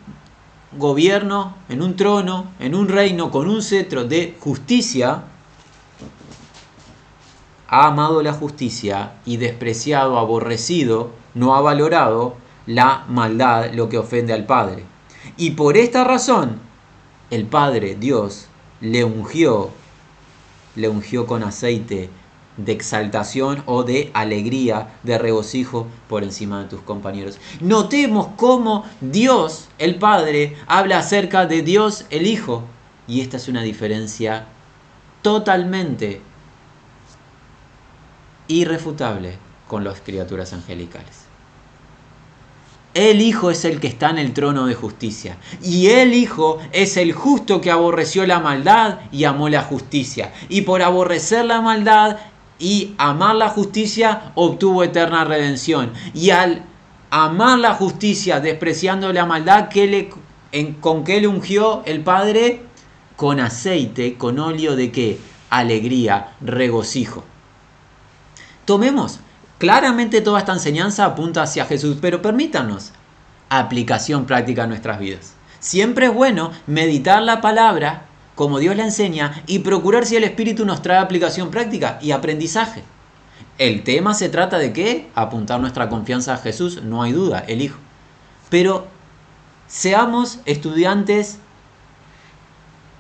gobierno, 0.73 1.57
en 1.69 1.83
un 1.83 1.97
trono, 1.97 2.53
en 2.59 2.75
un 2.75 2.89
reino 2.89 3.31
con 3.31 3.49
un 3.49 3.63
cetro 3.63 4.05
de 4.05 4.37
justicia, 4.41 5.25
ha 7.69 7.87
amado 7.89 8.23
la 8.23 8.33
justicia 8.33 9.15
y 9.25 9.39
despreciado, 9.39 10.19
aborrecido, 10.19 11.11
no 11.35 11.55
ha 11.55 11.61
valorado 11.61 12.37
la 12.67 13.05
maldad, 13.09 13.73
lo 13.73 13.89
que 13.89 13.99
ofende 13.99 14.33
al 14.33 14.47
Padre. 14.47 14.85
Y 15.37 15.53
por 15.53 15.77
esta 15.77 16.05
razón, 16.05 16.61
el 17.31 17.47
Padre, 17.47 17.97
Dios, 17.99 18.47
le 18.81 19.05
ungió 19.05 19.71
le 20.77 20.89
ungió 20.89 21.27
con 21.27 21.43
aceite 21.43 22.11
de 22.57 22.73
exaltación 22.73 23.63
o 23.67 23.83
de 23.83 24.11
alegría, 24.15 24.95
de 25.03 25.19
regocijo 25.19 25.87
por 26.09 26.23
encima 26.23 26.63
de 26.63 26.69
tus 26.69 26.81
compañeros. 26.81 27.39
Notemos 27.61 28.29
cómo 28.37 28.85
Dios, 29.01 29.69
el 29.79 29.97
Padre, 29.97 30.57
habla 30.67 30.99
acerca 30.99 31.47
de 31.47 31.63
Dios, 31.63 32.07
el 32.11 32.27
Hijo. 32.27 32.65
Y 33.07 33.21
esta 33.21 33.37
es 33.37 33.49
una 33.49 33.63
diferencia 33.63 34.47
totalmente 35.23 36.21
irrefutable 38.49 39.39
con 39.69 39.85
las 39.85 40.01
criaturas 40.01 40.53
angelicales. 40.53 41.26
El 42.97 43.21
Hijo 43.21 43.51
es 43.51 43.67
el 43.67 43.79
que 43.79 43.89
está 43.89 44.09
en 44.09 44.17
el 44.17 44.33
trono 44.33 44.65
de 44.65 44.75
justicia. 44.75 45.37
Y 45.63 45.89
el 45.89 46.15
Hijo 46.15 46.61
es 46.73 46.97
el 46.97 47.13
justo 47.13 47.61
que 47.61 47.71
aborreció 47.71 48.27
la 48.27 48.41
maldad 48.41 49.01
y 49.13 49.25
amó 49.25 49.51
la 49.51 49.61
justicia. 49.61 50.33
Y 50.49 50.63
por 50.63 50.81
aborrecer 50.81 51.45
la 51.45 51.61
maldad 51.61 52.17
y 52.59 52.95
amar 52.97 53.35
la 53.35 53.51
justicia, 53.51 54.33
obtuvo 54.35 54.83
eterna 54.83 55.27
redención. 55.27 55.93
Y 56.15 56.31
al 56.31 56.65
amar 57.11 57.59
la 57.59 57.75
justicia, 57.75 58.41
despreciando 58.41 59.13
la 59.13 59.27
maldad, 59.27 59.69
le, 59.75 60.09
¿con 60.81 61.05
qué 61.05 61.21
le 61.21 61.27
ungió 61.27 61.83
el 61.85 62.01
Padre? 62.01 62.63
Con 63.15 63.41
aceite, 63.41 64.17
con 64.17 64.39
óleo 64.39 64.75
de 64.75 64.91
qué? 64.91 65.19
Alegría, 65.51 66.33
regocijo. 66.41 67.25
Tomemos 68.65 69.21
Claramente 69.59 70.21
toda 70.21 70.41
esta 70.41 70.53
enseñanza 70.53 71.05
apunta 71.05 71.43
hacia 71.43 71.65
Jesús, 71.65 71.97
pero 72.01 72.21
permítanos 72.21 72.93
aplicación 73.49 74.27
práctica 74.27 74.65
en 74.65 74.71
nuestras 74.71 74.99
vidas. 74.99 75.35
Siempre 75.61 76.07
es 76.07 76.15
bueno 76.15 76.53
meditar 76.67 77.23
la 77.23 77.41
palabra 77.41 78.07
como 78.35 78.59
Dios 78.59 78.77
la 78.77 78.85
enseña 78.85 79.43
y 79.47 79.61
procurar 79.61 80.05
si 80.05 80.17
el 80.17 80.25
Espíritu 80.25 80.67
nos 80.67 80.83
trae 80.83 80.99
aplicación 80.99 81.51
práctica 81.51 81.99
y 82.03 82.11
aprendizaje. 82.11 82.83
El 83.57 83.83
tema 83.83 84.13
se 84.13 84.29
trata 84.29 84.59
de 84.59 84.75
qué? 84.75 85.09
Apuntar 85.15 85.59
nuestra 85.61 85.89
confianza 85.89 86.35
a 86.35 86.39
Jesús, 86.39 86.83
no 86.83 87.03
hay 87.03 87.13
duda, 87.13 87.43
el 87.49 87.63
Hijo. 87.63 87.79
Pero 88.51 88.87
seamos 89.67 90.41
estudiantes 90.45 91.39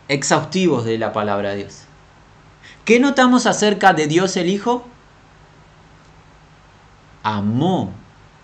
exhaustivos 0.09 0.87
de 0.87 0.97
la 0.97 1.12
palabra 1.12 1.51
de 1.51 1.57
Dios. 1.57 1.83
¿Qué 2.87 2.99
notamos 2.99 3.45
acerca 3.47 3.92
de 3.92 4.07
Dios 4.07 4.37
el 4.38 4.49
Hijo? 4.49 4.87
Amó 7.27 7.93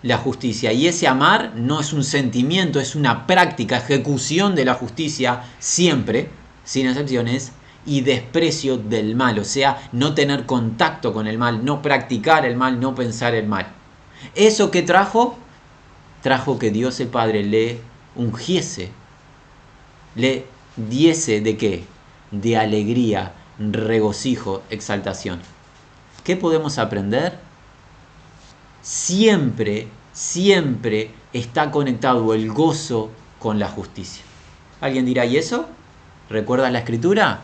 la 0.01 0.17
justicia. 0.17 0.73
Y 0.73 0.87
ese 0.87 1.07
amar 1.07 1.53
no 1.55 1.79
es 1.79 1.93
un 1.93 2.03
sentimiento, 2.03 2.81
es 2.81 2.95
una 2.95 3.25
práctica, 3.25 3.77
ejecución 3.77 4.55
de 4.55 4.65
la 4.65 4.73
justicia 4.73 5.43
siempre, 5.59 6.29
sin 6.65 6.87
excepciones, 6.87 7.53
y 7.85 8.01
desprecio 8.01 8.77
del 8.77 9.15
mal, 9.15 9.39
o 9.39 9.45
sea, 9.45 9.89
no 9.91 10.13
tener 10.13 10.45
contacto 10.45 11.13
con 11.13 11.27
el 11.27 11.37
mal, 11.37 11.63
no 11.65 11.81
practicar 11.81 12.45
el 12.45 12.55
mal, 12.55 12.79
no 12.79 12.93
pensar 12.93 13.35
el 13.35 13.47
mal. 13.47 13.67
Eso 14.35 14.69
que 14.69 14.81
trajo, 14.81 15.37
trajo 16.21 16.59
que 16.59 16.71
Dios 16.71 16.99
el 16.99 17.07
Padre 17.07 17.43
le 17.43 17.79
ungiese, 18.15 18.91
le 20.15 20.45
diese 20.75 21.41
de 21.41 21.57
qué? 21.57 21.83
De 22.31 22.57
alegría, 22.57 23.33
regocijo, 23.59 24.61
exaltación. 24.69 25.41
¿Qué 26.23 26.35
podemos 26.37 26.77
aprender? 26.77 27.39
Siempre, 28.83 29.87
siempre 30.11 31.09
está 31.31 31.71
conectado 31.71 32.35
el 32.35 32.51
gozo 32.51 33.09
con 33.39 33.57
la 33.57 33.67
justicia. 33.67 34.23
¿Alguien 34.81 35.05
dirá, 35.05 35.25
¿y 35.25 35.37
eso? 35.37 35.65
¿Recuerdas 36.29 36.71
la 36.71 36.79
escritura? 36.79 37.41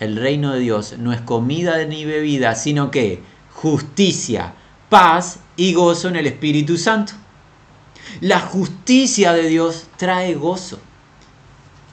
El 0.00 0.16
reino 0.16 0.52
de 0.52 0.60
Dios 0.60 0.96
no 0.98 1.12
es 1.12 1.20
comida 1.20 1.82
ni 1.86 2.04
bebida, 2.04 2.56
sino 2.56 2.90
que 2.90 3.22
justicia, 3.52 4.52
paz 4.88 5.38
y 5.56 5.72
gozo 5.72 6.08
en 6.08 6.16
el 6.16 6.26
Espíritu 6.26 6.76
Santo. 6.76 7.12
La 8.20 8.40
justicia 8.40 9.32
de 9.32 9.48
Dios 9.48 9.86
trae 9.96 10.34
gozo. 10.34 10.80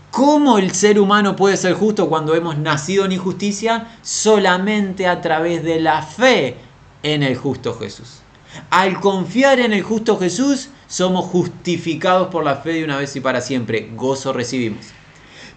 ¿Cómo 0.10 0.58
el 0.58 0.71
ser 0.71 0.99
humano 0.99 1.36
puede 1.36 1.56
ser 1.56 1.73
justo 1.73 2.10
cuando 2.10 2.36
hemos 2.36 2.58
nacido 2.58 3.06
en 3.06 3.13
injusticia? 3.13 3.95
Solamente 4.01 5.08
a 5.08 5.21
través 5.21 5.63
de 5.63 5.80
la 5.80 6.01
fe 6.01 6.58
en 7.04 7.23
el 7.23 7.38
justo 7.38 7.77
Jesús. 7.77 8.21
Al 8.69 8.99
confiar 8.99 9.59
en 9.59 9.73
el 9.73 9.81
justo 9.83 10.17
Jesús, 10.17 10.69
somos 10.87 11.25
justificados 11.25 12.27
por 12.27 12.43
la 12.43 12.57
fe 12.57 12.73
de 12.73 12.83
una 12.83 12.97
vez 12.97 13.15
y 13.15 13.21
para 13.21 13.41
siempre. 13.41 13.89
Gozo 13.95 14.33
recibimos. 14.33 14.87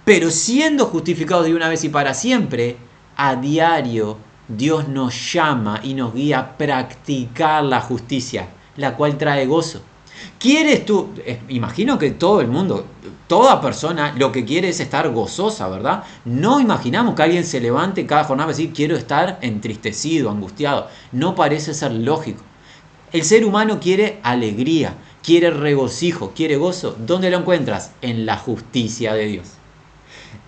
Pero 0.05 0.31
siendo 0.31 0.87
justificados 0.87 1.47
de 1.47 1.55
una 1.55 1.69
vez 1.69 1.83
y 1.85 1.89
para 1.89 2.15
siempre, 2.15 2.77
a 3.17 3.37
diario 3.37 4.19
Dios 4.49 4.89
nos 4.89 5.33
llama 5.33 5.81
y 5.83 5.95
nos 5.95 6.13
guía 6.13 6.39
a 6.39 6.57
practicar 6.57 7.65
la 7.65 7.81
justicia, 7.81 8.49
la 8.77 8.95
cual 8.97 9.17
trae 9.17 9.47
gozo. 9.47 9.81
¿Quieres 10.39 10.85
tú? 10.85 11.09
Imagino 11.49 11.99
que 11.99 12.11
todo 12.11 12.41
el 12.41 12.49
mundo, 12.49 12.85
toda 13.27 13.61
persona 13.61 14.15
lo 14.17 14.31
que 14.31 14.45
quiere 14.45 14.69
es 14.69 14.81
estar 14.81 15.09
gozosa, 15.11 15.69
¿verdad? 15.69 16.05
No 16.25 16.61
imaginamos 16.61 17.15
que 17.15 17.23
alguien 17.23 17.45
se 17.45 17.61
levante 17.61 18.07
cada 18.07 18.25
jornada 18.25 18.51
y 18.51 18.55
decir 18.55 18.73
quiero 18.73 18.97
estar 18.97 19.39
entristecido, 19.41 20.31
angustiado. 20.31 20.89
No 21.13 21.35
parece 21.35 21.75
ser 21.75 21.93
lógico. 21.93 22.43
El 23.15 23.25
ser 23.25 23.47
humano 23.47 23.81
quiere 23.81 24.21
alegría, 24.23 24.99
quiere 25.23 25.51
regocijo, 25.51 26.33
quiere 26.35 26.57
gozo. 26.57 26.95
¿Dónde 26.99 27.31
lo 27.31 27.39
encuentras? 27.39 27.93
En 28.03 28.27
la 28.27 28.37
justicia 28.37 29.15
de 29.15 29.25
Dios. 29.25 29.49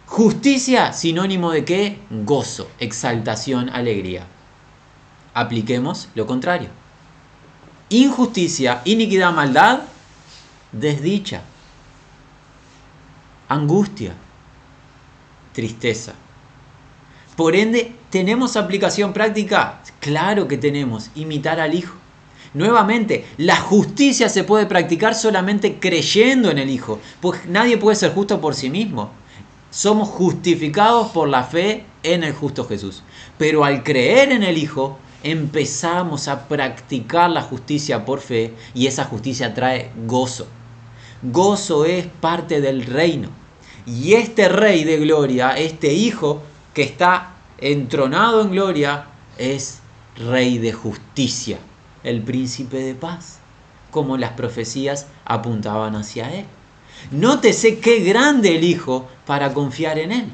Justicia, 0.04 0.92
sinónimo 0.92 1.50
de 1.50 1.64
qué? 1.64 1.98
Gozo, 2.10 2.68
exaltación, 2.78 3.70
alegría. 3.70 4.26
Apliquemos 5.32 6.10
lo 6.14 6.26
contrario 6.26 6.68
injusticia, 7.88 8.82
iniquidad, 8.84 9.32
maldad, 9.32 9.80
desdicha, 10.72 11.42
angustia, 13.48 14.14
tristeza. 15.52 16.14
Por 17.36 17.54
ende, 17.54 17.94
¿tenemos 18.10 18.56
aplicación 18.56 19.12
práctica? 19.12 19.80
Claro 20.00 20.48
que 20.48 20.58
tenemos, 20.58 21.10
imitar 21.14 21.60
al 21.60 21.74
Hijo. 21.74 21.94
Nuevamente, 22.56 23.26
la 23.36 23.56
justicia 23.56 24.30
se 24.30 24.42
puede 24.42 24.64
practicar 24.64 25.14
solamente 25.14 25.78
creyendo 25.78 26.50
en 26.50 26.56
el 26.56 26.70
Hijo, 26.70 27.00
pues 27.20 27.44
nadie 27.44 27.76
puede 27.76 27.96
ser 27.96 28.14
justo 28.14 28.40
por 28.40 28.54
sí 28.54 28.70
mismo. 28.70 29.10
Somos 29.70 30.08
justificados 30.08 31.08
por 31.10 31.28
la 31.28 31.44
fe 31.44 31.84
en 32.02 32.24
el 32.24 32.32
justo 32.32 32.64
Jesús. 32.64 33.02
Pero 33.36 33.62
al 33.62 33.82
creer 33.82 34.32
en 34.32 34.42
el 34.42 34.56
Hijo, 34.56 34.96
empezamos 35.22 36.28
a 36.28 36.48
practicar 36.48 37.28
la 37.28 37.42
justicia 37.42 38.06
por 38.06 38.20
fe 38.20 38.54
y 38.72 38.86
esa 38.86 39.04
justicia 39.04 39.52
trae 39.52 39.90
gozo. 40.06 40.46
Gozo 41.20 41.84
es 41.84 42.06
parte 42.06 42.62
del 42.62 42.86
reino. 42.86 43.28
Y 43.84 44.14
este 44.14 44.48
rey 44.48 44.84
de 44.84 44.96
gloria, 44.96 45.50
este 45.50 45.92
hijo 45.92 46.42
que 46.72 46.84
está 46.84 47.34
entronado 47.58 48.40
en 48.40 48.50
gloria, 48.50 49.08
es 49.36 49.80
rey 50.16 50.56
de 50.56 50.72
justicia, 50.72 51.58
el 52.06 52.22
príncipe 52.22 52.78
de 52.78 52.94
paz, 52.94 53.40
como 53.90 54.16
las 54.16 54.32
profecías 54.32 55.08
apuntaban 55.24 55.96
hacia 55.96 56.32
él. 56.32 56.46
Nótese 57.10 57.80
qué 57.80 58.00
grande 58.00 58.56
el 58.56 58.64
hijo 58.64 59.06
para 59.26 59.52
confiar 59.52 59.98
en 59.98 60.12
él. 60.12 60.32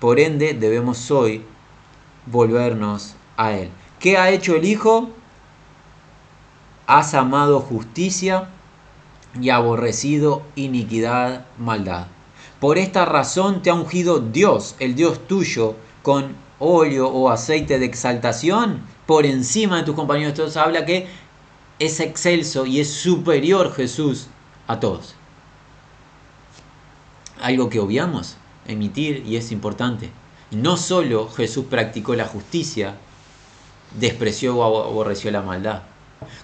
Por 0.00 0.18
ende, 0.18 0.54
debemos 0.54 1.10
hoy 1.12 1.44
volvernos 2.26 3.14
a 3.36 3.52
él. 3.52 3.70
¿Qué 4.00 4.16
ha 4.16 4.30
hecho 4.30 4.56
el 4.56 4.64
Hijo? 4.64 5.10
Has 6.88 7.14
amado 7.14 7.60
justicia 7.60 8.48
y 9.40 9.50
aborrecido 9.50 10.42
iniquidad, 10.56 11.46
maldad. 11.56 12.08
Por 12.58 12.78
esta 12.78 13.04
razón 13.04 13.62
te 13.62 13.70
ha 13.70 13.74
ungido 13.74 14.18
Dios, 14.18 14.74
el 14.80 14.94
Dios 14.96 15.26
tuyo, 15.28 15.76
con 16.02 16.34
óleo 16.58 17.08
o 17.08 17.30
aceite 17.30 17.78
de 17.78 17.86
exaltación 17.86 18.82
por 19.06 19.26
encima 19.26 19.78
de 19.78 19.84
tus 19.84 19.94
compañeros. 19.94 20.32
Entonces 20.32 20.56
habla 20.56 20.84
que 20.84 21.06
es 21.78 22.00
excelso 22.00 22.66
y 22.66 22.80
es 22.80 22.92
superior 22.92 23.74
Jesús 23.74 24.28
a 24.66 24.80
todos. 24.80 25.14
Algo 27.40 27.68
que 27.68 27.80
obviamos 27.80 28.36
emitir 28.66 29.24
y 29.26 29.36
es 29.36 29.50
importante. 29.52 30.10
No 30.50 30.76
solo 30.76 31.28
Jesús 31.28 31.64
practicó 31.68 32.14
la 32.14 32.26
justicia, 32.26 32.94
despreció 33.98 34.56
o 34.56 34.84
aborreció 34.84 35.30
la 35.30 35.42
maldad. 35.42 35.82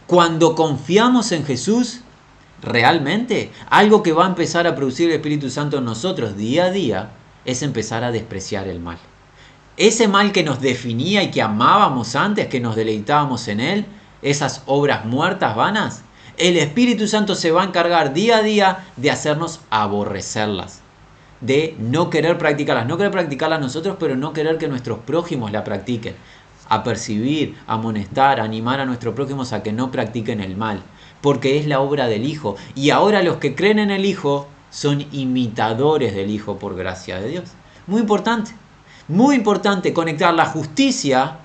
Cuando 0.06 0.54
confiamos 0.54 1.30
en 1.32 1.44
Jesús, 1.44 2.00
realmente 2.62 3.52
algo 3.70 4.02
que 4.02 4.12
va 4.12 4.24
a 4.24 4.28
empezar 4.28 4.66
a 4.66 4.74
producir 4.74 5.08
el 5.08 5.16
Espíritu 5.16 5.50
Santo 5.50 5.78
en 5.78 5.84
nosotros 5.84 6.36
día 6.36 6.64
a 6.64 6.70
día 6.70 7.10
es 7.44 7.62
empezar 7.62 8.02
a 8.02 8.10
despreciar 8.10 8.66
el 8.66 8.80
mal. 8.80 8.98
Ese 9.78 10.08
mal 10.08 10.32
que 10.32 10.42
nos 10.42 10.60
definía 10.60 11.22
y 11.22 11.30
que 11.30 11.40
amábamos 11.40 12.16
antes, 12.16 12.48
que 12.48 12.58
nos 12.58 12.74
deleitábamos 12.74 13.46
en 13.46 13.60
él, 13.60 13.86
esas 14.22 14.62
obras 14.66 15.04
muertas, 15.04 15.54
vanas, 15.54 16.02
el 16.36 16.56
Espíritu 16.56 17.06
Santo 17.06 17.36
se 17.36 17.52
va 17.52 17.62
a 17.62 17.66
encargar 17.66 18.12
día 18.12 18.38
a 18.38 18.42
día 18.42 18.86
de 18.96 19.12
hacernos 19.12 19.60
aborrecerlas, 19.70 20.80
de 21.40 21.76
no 21.78 22.10
querer 22.10 22.38
practicarlas, 22.38 22.88
no 22.88 22.96
querer 22.96 23.12
practicarlas 23.12 23.60
nosotros, 23.60 23.96
pero 24.00 24.16
no 24.16 24.32
querer 24.32 24.58
que 24.58 24.66
nuestros 24.66 24.98
prójimos 24.98 25.52
la 25.52 25.62
practiquen, 25.62 26.16
a 26.68 26.82
percibir, 26.82 27.56
a 27.68 27.74
amonestar, 27.74 28.40
a 28.40 28.44
animar 28.44 28.80
a 28.80 28.84
nuestros 28.84 29.14
prójimos 29.14 29.52
a 29.52 29.62
que 29.62 29.72
no 29.72 29.92
practiquen 29.92 30.40
el 30.40 30.56
mal, 30.56 30.82
porque 31.20 31.56
es 31.56 31.68
la 31.68 31.78
obra 31.78 32.08
del 32.08 32.24
Hijo. 32.24 32.56
Y 32.74 32.90
ahora 32.90 33.22
los 33.22 33.36
que 33.36 33.54
creen 33.54 33.78
en 33.78 33.92
el 33.92 34.06
Hijo 34.06 34.48
son 34.70 35.06
imitadores 35.12 36.16
del 36.16 36.30
Hijo 36.30 36.58
por 36.58 36.74
gracia 36.74 37.20
de 37.20 37.28
Dios. 37.28 37.44
Muy 37.86 38.00
importante, 38.00 38.50
muy 39.08 39.36
importante 39.36 39.92
conectar 39.92 40.32
la 40.34 40.46
justicia 40.46 41.38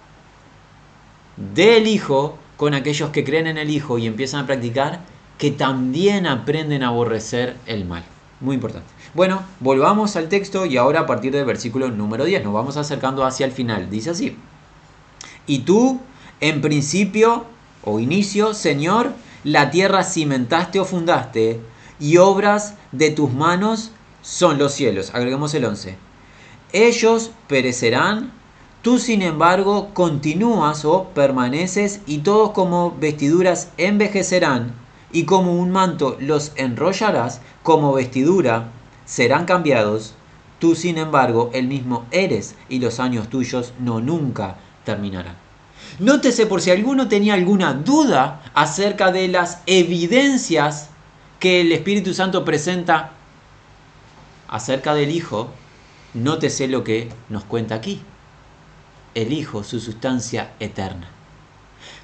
del 1.37 1.87
Hijo 1.87 2.37
con 2.57 2.73
aquellos 2.73 3.09
que 3.09 3.23
creen 3.23 3.47
en 3.47 3.57
el 3.57 3.69
Hijo 3.69 3.97
y 3.97 4.05
empiezan 4.05 4.43
a 4.43 4.47
practicar, 4.47 4.99
que 5.37 5.51
también 5.51 6.27
aprenden 6.27 6.83
a 6.83 6.87
aborrecer 6.87 7.57
el 7.65 7.85
mal. 7.85 8.03
Muy 8.39 8.55
importante. 8.55 8.87
Bueno, 9.13 9.41
volvamos 9.59 10.15
al 10.15 10.29
texto 10.29 10.65
y 10.65 10.77
ahora 10.77 11.01
a 11.01 11.05
partir 11.05 11.31
del 11.31 11.45
versículo 11.45 11.89
número 11.89 12.25
10 12.25 12.43
nos 12.43 12.53
vamos 12.53 12.77
acercando 12.77 13.25
hacia 13.25 13.45
el 13.45 13.51
final. 13.51 13.89
Dice 13.89 14.11
así. 14.11 14.37
Y 15.47 15.59
tú, 15.59 15.99
en 16.39 16.61
principio 16.61 17.45
o 17.83 17.99
inicio, 17.99 18.53
Señor, 18.53 19.13
la 19.43 19.71
tierra 19.71 20.03
cimentaste 20.03 20.79
o 20.79 20.85
fundaste, 20.85 21.59
y 21.99 22.17
obras 22.17 22.75
de 22.91 23.11
tus 23.11 23.31
manos 23.31 23.91
son 24.21 24.57
los 24.57 24.73
cielos. 24.73 25.11
Agregamos 25.13 25.53
el 25.53 25.65
11. 25.65 25.97
Ellos 26.73 27.29
perecerán, 27.47 28.31
tú 28.81 28.97
sin 28.97 29.21
embargo 29.21 29.91
continúas 29.93 30.85
o 30.85 31.05
permaneces, 31.13 32.01
y 32.07 32.17
todos 32.19 32.49
como 32.49 32.97
vestiduras 32.99 33.69
envejecerán, 33.77 34.73
y 35.11 35.25
como 35.25 35.53
un 35.53 35.69
manto 35.69 36.17
los 36.19 36.51
enrollarás, 36.55 37.41
como 37.61 37.93
vestidura 37.93 38.71
serán 39.05 39.45
cambiados. 39.45 40.15
Tú 40.57 40.73
sin 40.73 40.97
embargo 40.97 41.51
el 41.53 41.67
mismo 41.67 42.05
eres, 42.09 42.55
y 42.69 42.79
los 42.79 42.99
años 42.99 43.29
tuyos 43.29 43.73
no 43.79 43.99
nunca 44.01 44.55
terminarán. 44.83 45.35
Nótese 45.99 46.47
por 46.47 46.59
si 46.59 46.71
alguno 46.71 47.07
tenía 47.07 47.35
alguna 47.35 47.73
duda 47.73 48.41
acerca 48.55 49.11
de 49.11 49.27
las 49.27 49.61
evidencias 49.67 50.89
que 51.39 51.61
el 51.61 51.71
Espíritu 51.71 52.15
Santo 52.15 52.43
presenta 52.43 53.11
acerca 54.47 54.95
del 54.95 55.11
Hijo, 55.11 55.51
nótese 56.13 56.67
lo 56.67 56.83
que 56.83 57.09
nos 57.29 57.43
cuenta 57.43 57.75
aquí. 57.75 58.01
El 59.15 59.31
Hijo, 59.31 59.63
su 59.63 59.79
sustancia 59.79 60.53
eterna. 60.59 61.07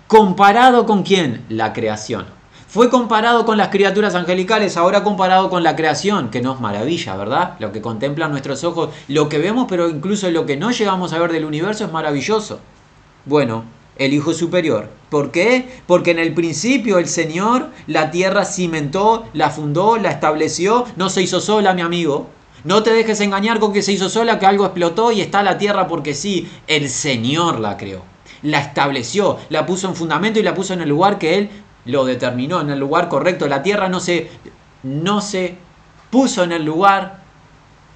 ¿Comparado 0.08 0.86
con 0.86 1.04
quién? 1.04 1.46
La 1.50 1.74
creación. 1.74 2.26
Fue 2.68 2.92
comparado 2.92 3.46
con 3.46 3.58
las 3.58 3.70
criaturas 3.70 4.14
angelicales, 4.14 4.78
ahora 4.78 5.04
comparado 5.04 5.50
con 5.50 5.64
la 5.64 5.76
creación, 5.76 6.30
que 6.30 6.42
nos 6.42 6.62
maravilla, 6.62 7.16
¿verdad? 7.16 7.56
Lo 7.60 7.72
que 7.72 7.82
contemplan 7.82 8.30
nuestros 8.30 8.64
ojos, 8.64 8.90
lo 9.08 9.28
que 9.28 9.40
vemos, 9.40 9.66
pero 9.68 9.90
incluso 9.90 10.30
lo 10.30 10.46
que 10.46 10.56
no 10.56 10.70
llegamos 10.70 11.14
a 11.14 11.20
ver 11.20 11.32
del 11.32 11.46
universo 11.46 11.86
es 11.86 11.92
maravilloso. 11.92 12.60
Bueno, 13.26 13.64
el 14.00 14.14
Hijo 14.14 14.34
Superior. 14.34 14.90
¿Por 15.10 15.32
qué? 15.32 15.82
Porque 15.86 16.12
en 16.12 16.20
el 16.20 16.34
principio 16.34 17.00
el 17.00 17.08
Señor 17.08 17.70
la 17.88 18.12
tierra 18.12 18.46
cimentó, 18.46 19.26
la 19.34 19.50
fundó, 19.50 19.98
la 19.98 20.12
estableció, 20.12 20.86
no 20.96 21.10
se 21.10 21.22
hizo 21.22 21.42
sola, 21.42 21.74
mi 21.74 21.82
amigo. 21.82 22.30
No 22.64 22.84
te 22.84 22.92
dejes 22.92 23.22
engañar 23.22 23.60
con 23.60 23.74
que 23.74 23.82
se 23.82 23.92
hizo 23.92 24.10
sola, 24.10 24.40
que 24.40 24.46
algo 24.46 24.66
explotó 24.66 25.12
y 25.12 25.22
está 25.22 25.44
la 25.44 25.58
tierra 25.58 25.88
porque 25.88 26.14
sí, 26.14 26.50
el 26.68 26.90
Señor 26.90 27.60
la 27.60 27.78
creó. 27.78 28.04
La 28.42 28.60
estableció, 28.60 29.38
la 29.50 29.66
puso 29.66 29.88
en 29.88 29.96
fundamento 29.96 30.40
y 30.40 30.44
la 30.44 30.54
puso 30.54 30.74
en 30.74 30.82
el 30.82 30.90
lugar 30.90 31.18
que 31.18 31.38
Él 31.38 31.50
lo 31.86 32.06
determinó, 32.06 32.62
en 32.62 32.70
el 32.70 32.80
lugar 32.80 33.10
correcto. 33.10 33.48
La 33.48 33.64
tierra 33.64 33.90
no 33.90 34.00
se, 34.00 34.30
no 34.84 35.22
se 35.22 35.56
puso 36.10 36.44
en 36.44 36.52
el 36.52 36.64
lugar 36.64 37.20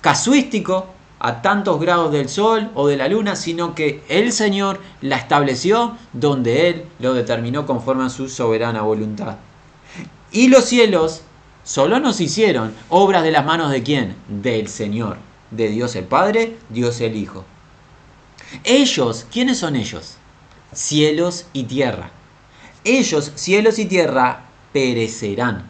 casuístico, 0.01 0.87
a 1.23 1.41
tantos 1.41 1.79
grados 1.79 2.11
del 2.11 2.27
sol 2.27 2.69
o 2.75 2.85
de 2.85 2.97
la 2.97 3.07
luna, 3.07 3.37
sino 3.37 3.75
que 3.75 4.03
el 4.09 4.33
Señor 4.33 4.81
la 4.99 5.15
estableció 5.15 5.95
donde 6.11 6.67
Él 6.67 6.85
lo 6.99 7.13
determinó 7.13 7.65
conforme 7.65 8.03
a 8.03 8.09
su 8.09 8.27
soberana 8.27 8.81
voluntad. 8.81 9.37
Y 10.33 10.49
los 10.49 10.65
cielos 10.65 11.21
solo 11.63 11.99
nos 11.99 12.21
hicieron 12.21 12.73
obras 12.89 13.23
de 13.23 13.31
las 13.31 13.45
manos 13.45 13.71
de 13.71 13.83
quién? 13.83 14.15
Del 14.27 14.67
Señor, 14.67 15.17
de 15.51 15.69
Dios 15.69 15.95
el 15.95 16.05
Padre, 16.05 16.57
Dios 16.69 16.99
el 17.01 17.15
Hijo. 17.15 17.45
Ellos, 18.63 19.25
¿quiénes 19.31 19.59
son 19.59 19.75
ellos? 19.75 20.17
Cielos 20.73 21.45
y 21.53 21.63
tierra. 21.63 22.11
Ellos, 22.83 23.31
cielos 23.35 23.79
y 23.79 23.85
tierra, 23.85 24.45
perecerán. 24.71 25.65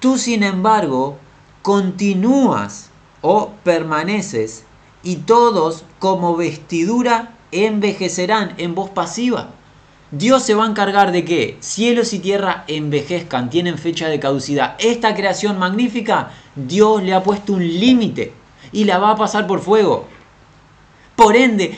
Tú, 0.00 0.18
sin 0.18 0.42
embargo, 0.42 1.18
continúas 1.62 2.90
o 3.22 3.52
permaneces 3.64 4.64
y 5.02 5.16
todos 5.16 5.84
como 5.98 6.36
vestidura 6.36 7.34
envejecerán 7.52 8.54
en 8.58 8.74
voz 8.74 8.90
pasiva. 8.90 9.50
Dios 10.16 10.44
se 10.44 10.54
va 10.54 10.64
a 10.64 10.68
encargar 10.68 11.10
de 11.10 11.24
que 11.24 11.56
cielos 11.58 12.12
y 12.12 12.20
tierra 12.20 12.64
envejezcan, 12.68 13.50
tienen 13.50 13.78
fecha 13.78 14.08
de 14.08 14.20
caducidad. 14.20 14.76
Esta 14.78 15.12
creación 15.12 15.58
magnífica, 15.58 16.30
Dios 16.54 17.02
le 17.02 17.14
ha 17.14 17.22
puesto 17.22 17.54
un 17.54 17.66
límite 17.66 18.32
y 18.70 18.84
la 18.84 18.98
va 18.98 19.10
a 19.10 19.16
pasar 19.16 19.48
por 19.48 19.60
fuego. 19.60 20.06
Por 21.16 21.34
ende, 21.34 21.76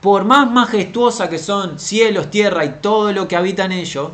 por 0.00 0.24
más 0.24 0.50
majestuosa 0.50 1.28
que 1.28 1.38
son 1.38 1.78
cielos, 1.78 2.30
tierra 2.30 2.64
y 2.64 2.80
todo 2.80 3.12
lo 3.12 3.28
que 3.28 3.36
habita 3.36 3.66
en 3.66 3.72
ellos, 3.72 4.12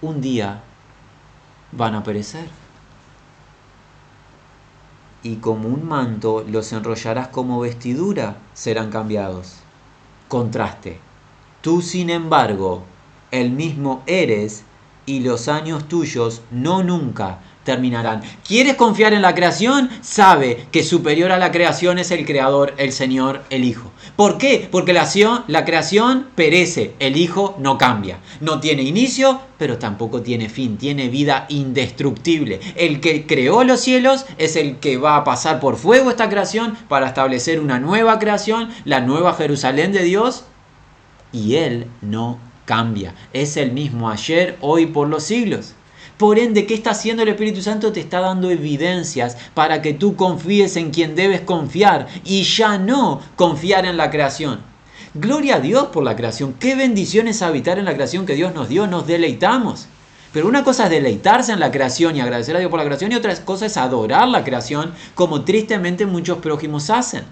un 0.00 0.20
día 0.20 0.62
van 1.70 1.94
a 1.94 2.02
perecer. 2.02 2.46
Y 5.22 5.36
como 5.36 5.68
un 5.68 5.86
manto 5.86 6.44
los 6.48 6.72
enrollarás 6.72 7.28
como 7.28 7.60
vestidura, 7.60 8.38
serán 8.52 8.90
cambiados. 8.90 9.58
Contraste. 10.26 11.11
Tú, 11.62 11.80
sin 11.80 12.10
embargo, 12.10 12.82
el 13.30 13.52
mismo 13.52 14.02
eres 14.06 14.64
y 15.06 15.20
los 15.20 15.46
años 15.46 15.86
tuyos 15.86 16.42
no 16.50 16.82
nunca 16.82 17.38
terminarán. 17.62 18.22
¿Quieres 18.44 18.74
confiar 18.74 19.12
en 19.12 19.22
la 19.22 19.36
creación? 19.36 19.88
Sabe 20.00 20.66
que 20.72 20.82
superior 20.82 21.30
a 21.30 21.38
la 21.38 21.52
creación 21.52 22.00
es 22.00 22.10
el 22.10 22.26
creador, 22.26 22.74
el 22.78 22.90
Señor, 22.90 23.42
el 23.50 23.62
Hijo. 23.62 23.92
¿Por 24.16 24.38
qué? 24.38 24.66
Porque 24.72 24.92
la, 24.92 25.08
la 25.46 25.64
creación 25.64 26.26
perece, 26.34 26.94
el 26.98 27.16
Hijo 27.16 27.54
no 27.60 27.78
cambia. 27.78 28.18
No 28.40 28.58
tiene 28.58 28.82
inicio, 28.82 29.40
pero 29.56 29.78
tampoco 29.78 30.22
tiene 30.22 30.48
fin, 30.48 30.76
tiene 30.76 31.08
vida 31.10 31.46
indestructible. 31.48 32.58
El 32.74 33.00
que 33.00 33.24
creó 33.24 33.62
los 33.62 33.78
cielos 33.78 34.26
es 34.36 34.56
el 34.56 34.78
que 34.78 34.96
va 34.96 35.16
a 35.16 35.22
pasar 35.22 35.60
por 35.60 35.76
fuego 35.76 36.10
esta 36.10 36.28
creación 36.28 36.76
para 36.88 37.06
establecer 37.06 37.60
una 37.60 37.78
nueva 37.78 38.18
creación, 38.18 38.70
la 38.84 39.00
nueva 39.00 39.34
Jerusalén 39.34 39.92
de 39.92 40.02
Dios, 40.02 40.44
y 41.32 41.56
Él 41.56 41.86
no 42.00 42.38
cambia. 42.64 43.14
Es 43.32 43.56
el 43.56 43.72
mismo 43.72 44.10
ayer, 44.10 44.56
hoy, 44.60 44.86
por 44.86 45.08
los 45.08 45.24
siglos. 45.24 45.74
Por 46.18 46.38
ende, 46.38 46.66
¿qué 46.66 46.74
está 46.74 46.90
haciendo 46.90 47.22
el 47.22 47.30
Espíritu 47.30 47.62
Santo? 47.62 47.92
Te 47.92 48.00
está 48.00 48.20
dando 48.20 48.50
evidencias 48.50 49.36
para 49.54 49.82
que 49.82 49.92
tú 49.92 50.14
confíes 50.14 50.76
en 50.76 50.90
quien 50.90 51.16
debes 51.16 51.40
confiar 51.40 52.06
y 52.24 52.44
ya 52.44 52.78
no 52.78 53.20
confiar 53.34 53.86
en 53.86 53.96
la 53.96 54.10
creación. 54.10 54.60
Gloria 55.14 55.56
a 55.56 55.60
Dios 55.60 55.88
por 55.88 56.04
la 56.04 56.14
creación. 56.14 56.54
Qué 56.60 56.76
bendiciones 56.76 57.42
habitar 57.42 57.78
en 57.78 57.86
la 57.86 57.94
creación 57.94 58.24
que 58.24 58.34
Dios 58.34 58.54
nos 58.54 58.68
dio. 58.68 58.86
Nos 58.86 59.06
deleitamos. 59.06 59.88
Pero 60.32 60.48
una 60.48 60.64
cosa 60.64 60.84
es 60.84 60.90
deleitarse 60.90 61.52
en 61.52 61.60
la 61.60 61.70
creación 61.70 62.16
y 62.16 62.20
agradecer 62.20 62.56
a 62.56 62.58
Dios 62.58 62.70
por 62.70 62.78
la 62.78 62.86
creación 62.86 63.12
y 63.12 63.16
otra 63.16 63.34
cosa 63.44 63.66
es 63.66 63.76
adorar 63.76 64.28
la 64.28 64.44
creación 64.44 64.94
como 65.14 65.42
tristemente 65.42 66.06
muchos 66.06 66.38
prójimos 66.38 66.88
hacen. 66.88 67.24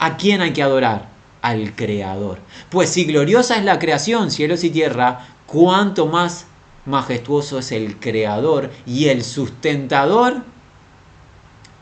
¿A 0.00 0.16
quién 0.16 0.40
hay 0.40 0.52
que 0.52 0.62
adorar? 0.62 1.11
Al 1.42 1.74
Creador. 1.74 2.38
Pues 2.70 2.90
si 2.90 3.04
gloriosa 3.04 3.56
es 3.56 3.64
la 3.64 3.78
creación, 3.78 4.30
cielos 4.30 4.64
y 4.64 4.70
tierra, 4.70 5.26
cuánto 5.46 6.06
más 6.06 6.46
majestuoso 6.86 7.58
es 7.58 7.72
el 7.72 7.98
creador 7.98 8.70
y 8.86 9.08
el 9.08 9.22
sustentador 9.22 10.42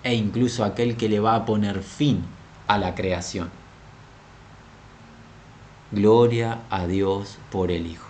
e 0.02 0.14
incluso 0.14 0.64
aquel 0.64 0.96
que 0.96 1.08
le 1.08 1.20
va 1.20 1.34
a 1.34 1.44
poner 1.44 1.82
fin 1.82 2.24
a 2.66 2.78
la 2.78 2.94
creación. 2.94 3.50
Gloria 5.92 6.60
a 6.70 6.86
Dios 6.86 7.38
por 7.50 7.70
el 7.70 7.86
Hijo. 7.86 8.06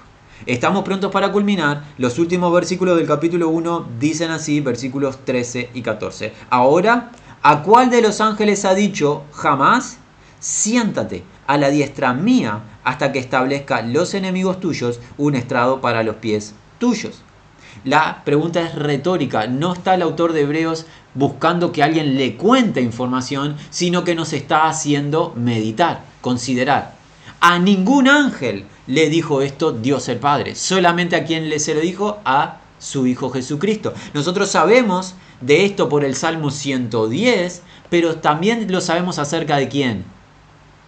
Estamos 0.47 0.85
prontos 0.85 1.13
para 1.13 1.33
culminar. 1.33 1.85
Los 1.99 2.19
últimos 2.19 2.53
versículos 2.53 2.97
del 2.97 3.07
capítulo 3.07 3.49
1 3.49 3.89
dicen 3.99 4.31
así, 4.31 4.61
versículos 4.61 5.25
13 5.25 5.71
y 5.75 5.83
14. 5.83 6.33
Ahora, 6.49 7.11
¿a 7.43 7.63
cuál 7.63 7.91
de 7.91 8.03
los 8.03 8.21
ángeles 8.21 8.65
ha 8.65 8.75
dicho 8.75 9.25
jamás? 9.33 9.99
Siéntate 10.39 11.25
a 11.51 11.59
la 11.59 11.69
diestra 11.69 12.15
mía 12.15 12.61
hasta 12.85 13.11
que 13.11 13.19
establezca 13.19 13.83
los 13.83 14.15
enemigos 14.15 14.61
tuyos 14.61 15.01
un 15.19 15.35
estrado 15.35 15.81
para 15.81 16.05
los 16.05 16.17
pies 16.17 16.55
tuyos. 16.79 17.23
La 17.83 18.23
pregunta 18.25 18.63
es 18.63 18.77
retórica, 18.77 19.49
no 19.49 19.73
está 19.73 19.95
el 19.95 20.03
autor 20.03 20.33
de 20.33 20.43
Hebreos 20.43 20.87
buscando 21.15 21.73
que 21.73 21.83
alguien 21.83 22.17
le 22.17 22.37
cuente 22.37 22.81
información, 22.83 23.57
sino 23.71 24.05
que 24.05 24.15
nos 24.15 24.33
está 24.33 24.69
haciendo 24.69 25.33
meditar, 25.35 26.05
considerar. 26.21 26.95
A 27.41 27.59
ningún 27.59 28.07
ángel 28.07 28.67
le 28.87 29.11
dijo 29.11 29.43
esto 29.43 29.73
Dios 29.73 30.09
el 30.09 30.19
Padre, 30.19 30.55
solamente 30.55 31.17
a 31.17 31.25
quien 31.25 31.49
le 31.49 31.59
se 31.59 31.75
lo 31.75 31.81
dijo 31.81 32.21
a 32.25 32.59
su 32.79 33.09
Hijo 33.09 33.29
Jesucristo. 33.31 33.93
Nosotros 34.15 34.53
sabemos 34.53 35.17
de 35.41 35.65
esto 35.65 35.89
por 35.89 36.05
el 36.05 36.15
Salmo 36.15 36.53
110, 36.53 37.63
pero 37.89 38.19
también 38.19 38.71
lo 38.71 38.81
sabemos 38.81 39.19
acerca 39.19 39.57
de 39.57 39.69
quién? 39.69 40.20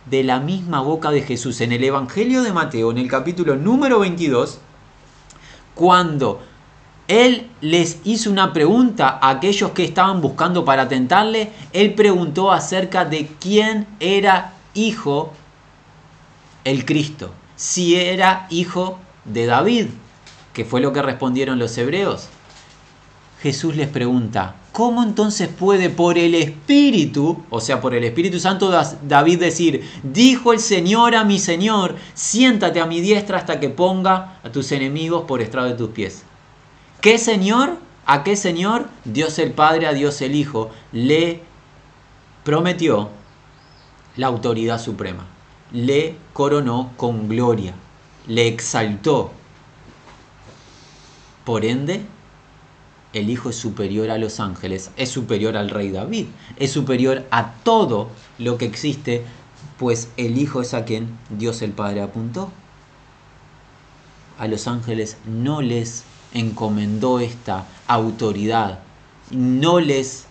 De 0.07 0.25
la 0.25 0.41
misma 0.41 0.81
boca 0.81 1.11
de 1.11 1.23
Jesús. 1.23 1.61
En 1.61 1.73
el 1.73 1.85
Evangelio 1.85 2.43
de 2.43 2.53
Mateo, 2.53 2.91
en 2.91 2.99
el 2.99 3.09
capítulo 3.09 3.57
número 3.57 4.01
22, 4.01 4.59
cuando 5.75 6.43
él 7.09 7.51
les 7.61 7.99
hizo 8.05 8.31
una 8.31 8.53
pregunta 8.53 9.19
a 9.21 9.31
aquellos 9.31 9.73
que 9.73 9.85
estaban 9.85 10.21
buscando 10.21 10.65
para 10.65 10.89
tentarle, 10.89 11.53
él 11.73 11.95
preguntó 11.95 12.53
acerca 12.53 13.05
de 13.05 13.29
quién 13.41 13.87
era 14.01 14.55
hijo 14.75 15.33
el 16.65 16.85
Cristo, 16.85 17.33
si 17.57 17.97
era 17.97 18.47
hijo 18.51 18.99
de 19.25 19.47
David, 19.47 19.87
que 20.53 20.65
fue 20.65 20.81
lo 20.81 20.93
que 20.93 21.03
respondieron 21.03 21.59
los 21.59 21.77
hebreos. 21.77 22.29
Jesús 23.43 23.77
les 23.77 23.89
pregunta, 23.89 24.55
¿cómo 24.73 25.03
entonces 25.03 25.49
puede 25.49 25.91
por 25.91 26.19
el 26.19 26.35
Espíritu, 26.35 27.45
o 27.51 27.61
sea, 27.61 27.81
por 27.81 27.95
el 27.95 28.05
Espíritu 28.05 28.41
Santo 28.41 28.73
David 29.03 29.39
decir, 29.39 29.89
dijo 30.03 30.53
el 30.53 30.61
Señor 30.61 31.15
a 31.15 31.25
mi 31.25 31.39
Señor, 31.39 31.97
siéntate 32.15 32.81
a 32.81 32.87
mi 32.87 33.01
diestra 33.01 33.39
hasta 33.39 33.61
que 33.61 33.69
ponga 33.69 34.41
a 34.43 34.51
tus 34.51 34.73
enemigos 34.73 35.25
por 35.25 35.43
estrado 35.43 35.69
de 35.69 35.75
tus 35.75 35.91
pies? 35.91 36.25
¿Qué 37.01 37.19
Señor? 37.19 37.77
¿A 38.07 38.25
qué 38.25 38.35
Señor? 38.35 38.89
Dios 39.05 39.39
el 39.39 39.53
Padre, 39.53 39.87
a 39.87 39.93
Dios 39.93 40.21
el 40.23 40.35
Hijo, 40.35 40.71
le 40.91 41.43
prometió 42.45 43.11
la 44.17 44.27
autoridad 44.27 44.81
suprema, 44.81 45.27
le 45.73 46.17
coronó 46.33 46.93
con 46.97 47.29
gloria, 47.29 47.75
le 48.27 48.49
exaltó. 48.49 49.33
Por 51.45 51.65
ende, 51.65 52.05
el 53.13 53.31
Hijo 53.31 53.51
es 53.51 53.57
superior 53.57 54.11
a 54.11 54.19
los 54.19 54.41
ángeles, 54.41 54.91
es 54.97 55.11
superior 55.11 55.57
al 55.57 55.71
rey 55.71 55.91
David, 55.91 56.27
es 56.57 56.73
superior 56.73 57.25
a 57.31 57.55
todo 57.63 58.09
lo 58.39 58.59
que 58.59 58.65
existe, 58.65 59.25
pues 59.79 60.09
el 60.17 60.39
Hijo 60.39 60.63
es 60.63 60.75
a 60.75 60.85
quien 60.85 61.19
Dios 61.31 61.63
el 61.63 61.73
Padre 61.73 62.03
apuntó. 62.03 62.51
A 64.39 64.49
los 64.49 64.67
ángeles 64.67 65.19
no 65.27 65.61
les 65.61 66.05
encomendó 66.33 67.21
esta 67.21 67.67
autoridad, 67.87 68.81
no 69.31 69.81
les 69.81 70.27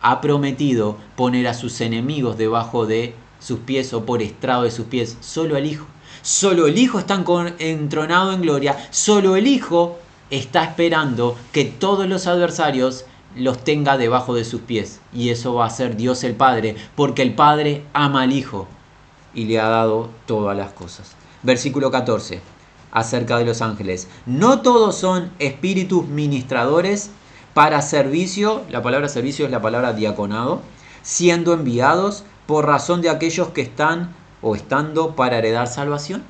ha 0.00 0.20
prometido 0.20 0.98
poner 1.16 1.48
a 1.48 1.54
sus 1.54 1.80
enemigos 1.80 2.38
debajo 2.38 2.86
de 2.86 3.14
sus 3.40 3.58
pies 3.60 3.92
o 3.92 4.04
por 4.04 4.22
estrado 4.22 4.62
de 4.62 4.70
sus 4.70 4.86
pies, 4.86 5.16
solo 5.20 5.56
el 5.56 5.66
Hijo. 5.66 5.86
Solo 6.22 6.66
el 6.66 6.78
Hijo 6.78 6.98
está 6.98 7.22
entronado 7.58 8.32
en 8.32 8.42
gloria, 8.42 8.76
solo 8.90 9.36
el 9.36 9.46
Hijo 9.46 9.98
está 10.30 10.64
esperando 10.64 11.36
que 11.52 11.64
todos 11.64 12.06
los 12.06 12.26
adversarios 12.26 13.04
los 13.36 13.62
tenga 13.62 13.98
debajo 13.98 14.34
de 14.34 14.44
sus 14.44 14.62
pies. 14.62 15.00
Y 15.12 15.30
eso 15.30 15.54
va 15.54 15.66
a 15.66 15.70
ser 15.70 15.96
Dios 15.96 16.24
el 16.24 16.34
Padre, 16.34 16.76
porque 16.94 17.22
el 17.22 17.34
Padre 17.34 17.84
ama 17.92 18.22
al 18.22 18.32
Hijo 18.32 18.66
y 19.34 19.44
le 19.44 19.60
ha 19.60 19.68
dado 19.68 20.10
todas 20.26 20.56
las 20.56 20.72
cosas. 20.72 21.14
Versículo 21.42 21.90
14, 21.90 22.40
acerca 22.90 23.38
de 23.38 23.44
los 23.44 23.62
ángeles. 23.62 24.08
No 24.24 24.62
todos 24.62 24.96
son 24.96 25.30
espíritus 25.38 26.06
ministradores 26.06 27.10
para 27.54 27.82
servicio, 27.82 28.62
la 28.70 28.82
palabra 28.82 29.08
servicio 29.08 29.44
es 29.44 29.50
la 29.50 29.62
palabra 29.62 29.92
diaconado, 29.92 30.60
siendo 31.02 31.52
enviados 31.52 32.24
por 32.46 32.66
razón 32.66 33.02
de 33.02 33.10
aquellos 33.10 33.48
que 33.48 33.60
están 33.60 34.14
o 34.42 34.56
estando 34.56 35.14
para 35.14 35.38
heredar 35.38 35.66
salvación. 35.66 36.22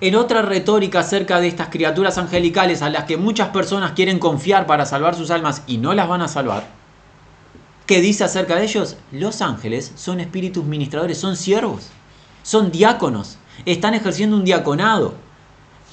En 0.00 0.16
otra 0.16 0.42
retórica 0.42 1.00
acerca 1.00 1.40
de 1.40 1.48
estas 1.48 1.68
criaturas 1.68 2.18
angelicales 2.18 2.82
a 2.82 2.90
las 2.90 3.04
que 3.04 3.16
muchas 3.16 3.48
personas 3.48 3.92
quieren 3.92 4.18
confiar 4.18 4.66
para 4.66 4.86
salvar 4.86 5.14
sus 5.14 5.30
almas 5.30 5.62
y 5.66 5.78
no 5.78 5.94
las 5.94 6.08
van 6.08 6.22
a 6.22 6.28
salvar, 6.28 6.64
¿Qué 7.86 8.00
dice 8.00 8.24
acerca 8.24 8.56
de 8.56 8.64
ellos? 8.64 8.96
Los 9.12 9.42
ángeles 9.42 9.92
son 9.94 10.18
espíritus 10.18 10.64
ministradores, 10.64 11.18
son 11.18 11.36
siervos, 11.36 11.88
son 12.42 12.70
diáconos, 12.70 13.36
están 13.66 13.92
ejerciendo 13.92 14.36
un 14.36 14.44
diaconado. 14.46 15.14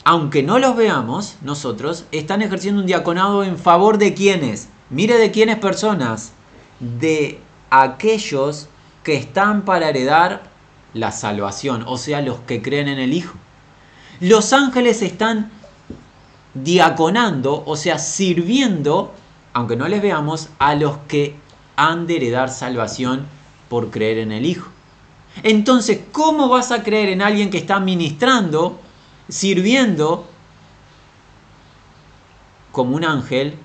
Aunque 0.06 0.42
no 0.42 0.58
los 0.58 0.78
veamos 0.78 1.36
nosotros, 1.42 2.06
están 2.14 2.42
ejerciendo 2.42 2.80
un 2.80 2.88
diaconado 2.88 3.44
en 3.44 3.58
favor 3.58 3.98
de 3.98 4.14
quienes. 4.14 4.70
Mire 4.90 5.18
de 5.18 5.32
quiénes 5.32 5.60
personas. 5.60 6.32
De 6.80 7.42
aquellos 7.70 8.70
que 9.04 9.18
están 9.18 9.64
para 9.64 9.90
heredar 9.90 10.44
la 10.94 11.12
salvación, 11.12 11.84
o 11.86 11.98
sea, 11.98 12.22
los 12.22 12.40
que 12.40 12.62
creen 12.62 12.88
en 12.88 13.00
el 13.00 13.14
Hijo. 13.14 13.36
Los 14.22 14.54
ángeles 14.54 15.02
están 15.02 15.50
diaconando, 16.54 17.64
o 17.66 17.76
sea, 17.76 17.98
sirviendo, 17.98 19.16
aunque 19.52 19.76
no 19.76 19.88
les 19.88 20.00
veamos, 20.00 20.50
a 20.60 20.76
los 20.76 20.98
que 21.08 21.36
han 21.76 22.06
de 22.06 22.18
heredar 22.18 22.52
salvación 22.52 23.26
por 23.68 23.90
creer 23.90 24.20
en 24.20 24.32
el 24.32 24.46
Hijo. 24.46 24.70
Entonces, 25.42 26.02
¿cómo 26.12 26.50
vas 26.50 26.72
a 26.72 26.84
creer 26.84 27.10
en 27.10 27.24
alguien 27.24 27.50
que 27.50 27.58
está 27.58 27.80
ministrando, 27.80 28.80
sirviendo 29.28 30.28
como 32.72 32.96
un 32.96 33.06
ángel, 33.06 33.56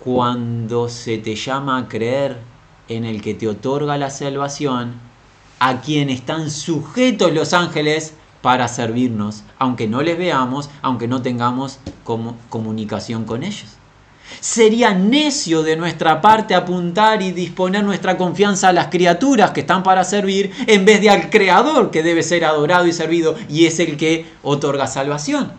cuando 0.00 0.88
se 0.88 1.18
te 1.18 1.36
llama 1.36 1.78
a 1.78 1.88
creer 1.88 2.38
en 2.88 3.04
el 3.04 3.22
que 3.22 3.34
te 3.34 3.46
otorga 3.46 3.96
la 3.96 4.10
salvación, 4.10 4.94
a 5.60 5.82
quien 5.82 6.10
están 6.10 6.50
sujetos 6.50 7.32
los 7.32 7.52
ángeles 7.52 8.14
para 8.42 8.68
servirnos, 8.68 9.42
aunque 9.58 9.88
no 9.88 10.02
les 10.02 10.18
veamos, 10.18 10.70
aunque 10.82 11.08
no 11.08 11.22
tengamos 11.22 11.78
como 12.04 12.36
comunicación 12.48 13.24
con 13.24 13.42
ellos. 13.42 13.78
Sería 14.40 14.92
necio 14.92 15.62
de 15.62 15.76
nuestra 15.76 16.20
parte 16.20 16.54
apuntar 16.54 17.22
y 17.22 17.32
disponer 17.32 17.82
nuestra 17.82 18.16
confianza 18.16 18.68
a 18.68 18.72
las 18.72 18.88
criaturas 18.88 19.52
que 19.52 19.60
están 19.60 19.82
para 19.82 20.04
servir 20.04 20.52
en 20.66 20.84
vez 20.84 21.00
de 21.00 21.10
al 21.10 21.30
Creador 21.30 21.90
que 21.90 22.02
debe 22.02 22.22
ser 22.22 22.44
adorado 22.44 22.86
y 22.86 22.92
servido 22.92 23.36
y 23.48 23.66
es 23.66 23.80
el 23.80 23.96
que 23.96 24.26
otorga 24.42 24.86
salvación. 24.86 25.52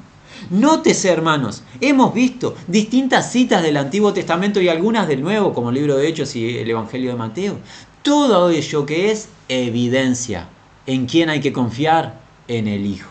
Nótese, 0.50 1.10
hermanos, 1.10 1.64
hemos 1.82 2.14
visto 2.14 2.56
distintas 2.68 3.32
citas 3.32 3.62
del 3.62 3.78
Antiguo 3.78 4.14
Testamento 4.14 4.62
y 4.62 4.70
algunas 4.70 5.08
del 5.08 5.22
Nuevo, 5.22 5.54
como 5.54 5.70
el 5.70 5.76
libro 5.76 5.98
de 5.98 6.08
Hechos 6.08 6.36
y 6.36 6.58
el 6.58 6.70
Evangelio 6.70 7.12
de 7.12 7.18
Mateo. 7.18 7.58
Todo 8.04 8.50
ello 8.50 8.86
que 8.86 9.12
es 9.12 9.30
evidencia 9.50 10.48
en 10.86 11.06
quién 11.06 11.30
hay 11.30 11.42
que 11.42 11.54
confiar, 11.54 12.20
en 12.50 12.68
el 12.68 12.86
Hijo. 12.86 13.10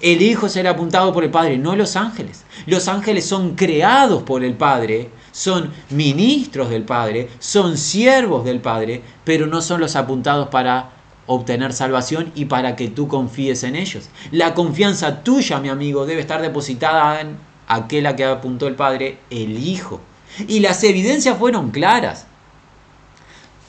El 0.00 0.20
Hijo 0.20 0.48
será 0.48 0.70
apuntado 0.70 1.12
por 1.12 1.24
el 1.24 1.30
Padre, 1.30 1.56
no 1.56 1.76
los 1.76 1.96
ángeles. 1.96 2.44
Los 2.66 2.88
ángeles 2.88 3.24
son 3.24 3.54
creados 3.54 4.22
por 4.24 4.42
el 4.44 4.54
Padre, 4.54 5.10
son 5.30 5.72
ministros 5.90 6.68
del 6.70 6.82
Padre, 6.82 7.28
son 7.38 7.78
siervos 7.78 8.44
del 8.44 8.60
Padre, 8.60 9.02
pero 9.24 9.46
no 9.46 9.62
son 9.62 9.80
los 9.80 9.96
apuntados 9.96 10.48
para 10.48 10.90
obtener 11.26 11.72
salvación 11.72 12.32
y 12.34 12.46
para 12.46 12.74
que 12.74 12.88
tú 12.88 13.06
confíes 13.06 13.62
en 13.62 13.76
ellos. 13.76 14.08
La 14.32 14.54
confianza 14.54 15.22
tuya, 15.22 15.60
mi 15.60 15.68
amigo, 15.68 16.06
debe 16.06 16.20
estar 16.20 16.42
depositada 16.42 17.20
en 17.20 17.36
aquel 17.68 18.06
a 18.06 18.16
que 18.16 18.24
apuntó 18.24 18.66
el 18.66 18.74
Padre, 18.74 19.18
el 19.30 19.58
Hijo. 19.58 20.00
Y 20.46 20.60
las 20.60 20.82
evidencias 20.84 21.38
fueron 21.38 21.70
claras. 21.70 22.26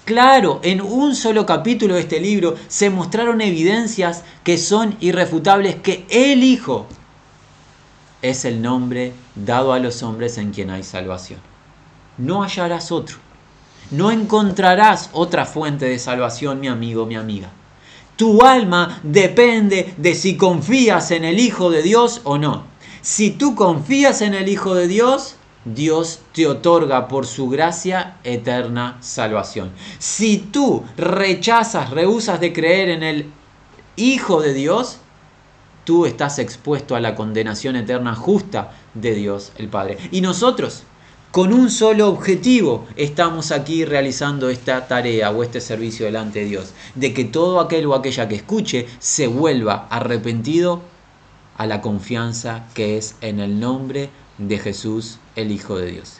Claro, 0.09 0.59
en 0.63 0.81
un 0.81 1.13
solo 1.13 1.45
capítulo 1.45 1.93
de 1.93 1.99
este 1.99 2.19
libro 2.19 2.55
se 2.67 2.89
mostraron 2.89 3.41
evidencias 3.41 4.23
que 4.43 4.57
son 4.57 4.97
irrefutables 5.01 5.75
que 5.75 6.07
el 6.09 6.43
Hijo 6.43 6.87
es 8.23 8.43
el 8.43 8.59
nombre 8.59 9.13
dado 9.35 9.71
a 9.71 9.77
los 9.77 10.01
hombres 10.01 10.39
en 10.39 10.49
quien 10.49 10.71
hay 10.71 10.81
salvación. 10.81 11.39
No 12.17 12.41
hallarás 12.41 12.91
otro. 12.91 13.17
No 13.91 14.09
encontrarás 14.09 15.11
otra 15.13 15.45
fuente 15.45 15.85
de 15.85 15.99
salvación, 15.99 16.59
mi 16.59 16.69
amigo, 16.69 17.05
mi 17.05 17.15
amiga. 17.15 17.51
Tu 18.15 18.41
alma 18.41 19.01
depende 19.03 19.93
de 19.95 20.15
si 20.15 20.37
confías 20.37 21.11
en 21.11 21.23
el 21.23 21.37
Hijo 21.37 21.69
de 21.69 21.83
Dios 21.83 22.21
o 22.23 22.39
no. 22.39 22.63
Si 23.03 23.29
tú 23.29 23.53
confías 23.53 24.23
en 24.23 24.33
el 24.33 24.47
Hijo 24.49 24.73
de 24.73 24.87
Dios, 24.87 25.35
Dios 25.73 26.19
te 26.33 26.47
otorga 26.47 27.07
por 27.07 27.25
su 27.25 27.49
gracia 27.49 28.17
eterna 28.23 28.97
salvación. 29.01 29.71
Si 29.97 30.37
tú 30.37 30.83
rechazas, 30.97 31.91
rehusas 31.91 32.39
de 32.39 32.53
creer 32.53 32.89
en 32.89 33.03
el 33.03 33.29
Hijo 33.95 34.41
de 34.41 34.53
Dios, 34.53 34.99
tú 35.83 36.05
estás 36.05 36.39
expuesto 36.39 36.95
a 36.95 37.01
la 37.01 37.15
condenación 37.15 37.75
eterna 37.75 38.15
justa 38.15 38.71
de 38.93 39.13
Dios 39.13 39.51
el 39.57 39.67
Padre. 39.67 39.97
Y 40.11 40.21
nosotros, 40.21 40.83
con 41.31 41.51
un 41.53 41.69
solo 41.69 42.07
objetivo, 42.07 42.87
estamos 42.95 43.51
aquí 43.51 43.83
realizando 43.83 44.49
esta 44.49 44.87
tarea 44.87 45.31
o 45.31 45.43
este 45.43 45.59
servicio 45.59 46.05
delante 46.05 46.39
de 46.39 46.45
Dios, 46.45 46.73
de 46.95 47.13
que 47.13 47.25
todo 47.25 47.59
aquel 47.59 47.87
o 47.87 47.93
aquella 47.93 48.29
que 48.29 48.35
escuche 48.35 48.87
se 48.99 49.27
vuelva 49.27 49.87
arrepentido 49.89 50.81
a 51.57 51.67
la 51.67 51.81
confianza 51.81 52.63
que 52.73 52.97
es 52.97 53.15
en 53.19 53.41
el 53.41 53.59
nombre 53.59 54.09
de 54.39 54.57
Jesús, 54.57 55.19
el 55.35 55.51
Hijo 55.51 55.77
de 55.77 55.91
Dios. 55.91 56.19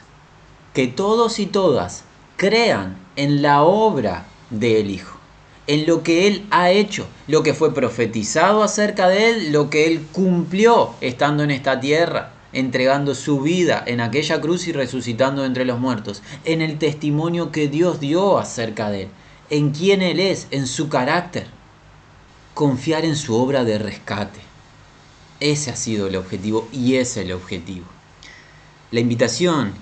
Que 0.74 0.86
todos 0.86 1.40
y 1.40 1.46
todas 1.46 2.04
crean 2.36 2.96
en 3.16 3.42
la 3.42 3.62
obra 3.62 4.26
del 4.50 4.90
Hijo, 4.90 5.18
en 5.66 5.86
lo 5.86 6.02
que 6.02 6.26
Él 6.26 6.46
ha 6.50 6.70
hecho, 6.70 7.06
lo 7.26 7.42
que 7.42 7.54
fue 7.54 7.74
profetizado 7.74 8.62
acerca 8.62 9.08
de 9.08 9.30
Él, 9.30 9.52
lo 9.52 9.70
que 9.70 9.86
Él 9.86 10.06
cumplió 10.12 10.94
estando 11.00 11.42
en 11.42 11.50
esta 11.50 11.80
tierra, 11.80 12.32
entregando 12.52 13.14
su 13.14 13.40
vida 13.40 13.82
en 13.86 14.00
aquella 14.00 14.40
cruz 14.40 14.68
y 14.68 14.72
resucitando 14.72 15.44
entre 15.44 15.64
los 15.64 15.78
muertos, 15.78 16.22
en 16.44 16.62
el 16.62 16.78
testimonio 16.78 17.52
que 17.52 17.68
Dios 17.68 18.00
dio 18.00 18.38
acerca 18.38 18.90
de 18.90 19.02
Él, 19.02 19.08
en 19.50 19.70
quién 19.70 20.02
Él 20.02 20.20
es, 20.20 20.46
en 20.50 20.66
su 20.66 20.88
carácter. 20.88 21.46
Confiar 22.54 23.04
en 23.04 23.16
su 23.16 23.34
obra 23.36 23.64
de 23.64 23.78
rescate. 23.78 24.40
Ese 25.38 25.70
ha 25.70 25.76
sido 25.76 26.08
el 26.08 26.16
objetivo 26.16 26.68
y 26.72 26.96
es 26.96 27.16
el 27.16 27.32
objetivo. 27.32 27.86
La 28.92 28.98
invitación 28.98 29.72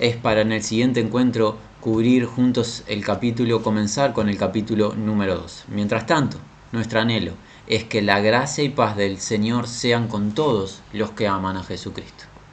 es 0.00 0.16
para 0.16 0.40
en 0.40 0.52
el 0.52 0.62
siguiente 0.62 1.00
encuentro 1.00 1.58
cubrir 1.82 2.24
juntos 2.24 2.82
el 2.86 3.04
capítulo, 3.04 3.62
comenzar 3.62 4.14
con 4.14 4.30
el 4.30 4.38
capítulo 4.38 4.94
número 4.94 5.36
2. 5.36 5.64
Mientras 5.68 6.06
tanto, 6.06 6.38
nuestro 6.72 7.00
anhelo 7.00 7.32
es 7.66 7.84
que 7.84 8.00
la 8.00 8.20
gracia 8.20 8.64
y 8.64 8.70
paz 8.70 8.96
del 8.96 9.18
Señor 9.18 9.68
sean 9.68 10.08
con 10.08 10.32
todos 10.32 10.80
los 10.94 11.10
que 11.10 11.28
aman 11.28 11.58
a 11.58 11.62
Jesucristo. 11.62 12.31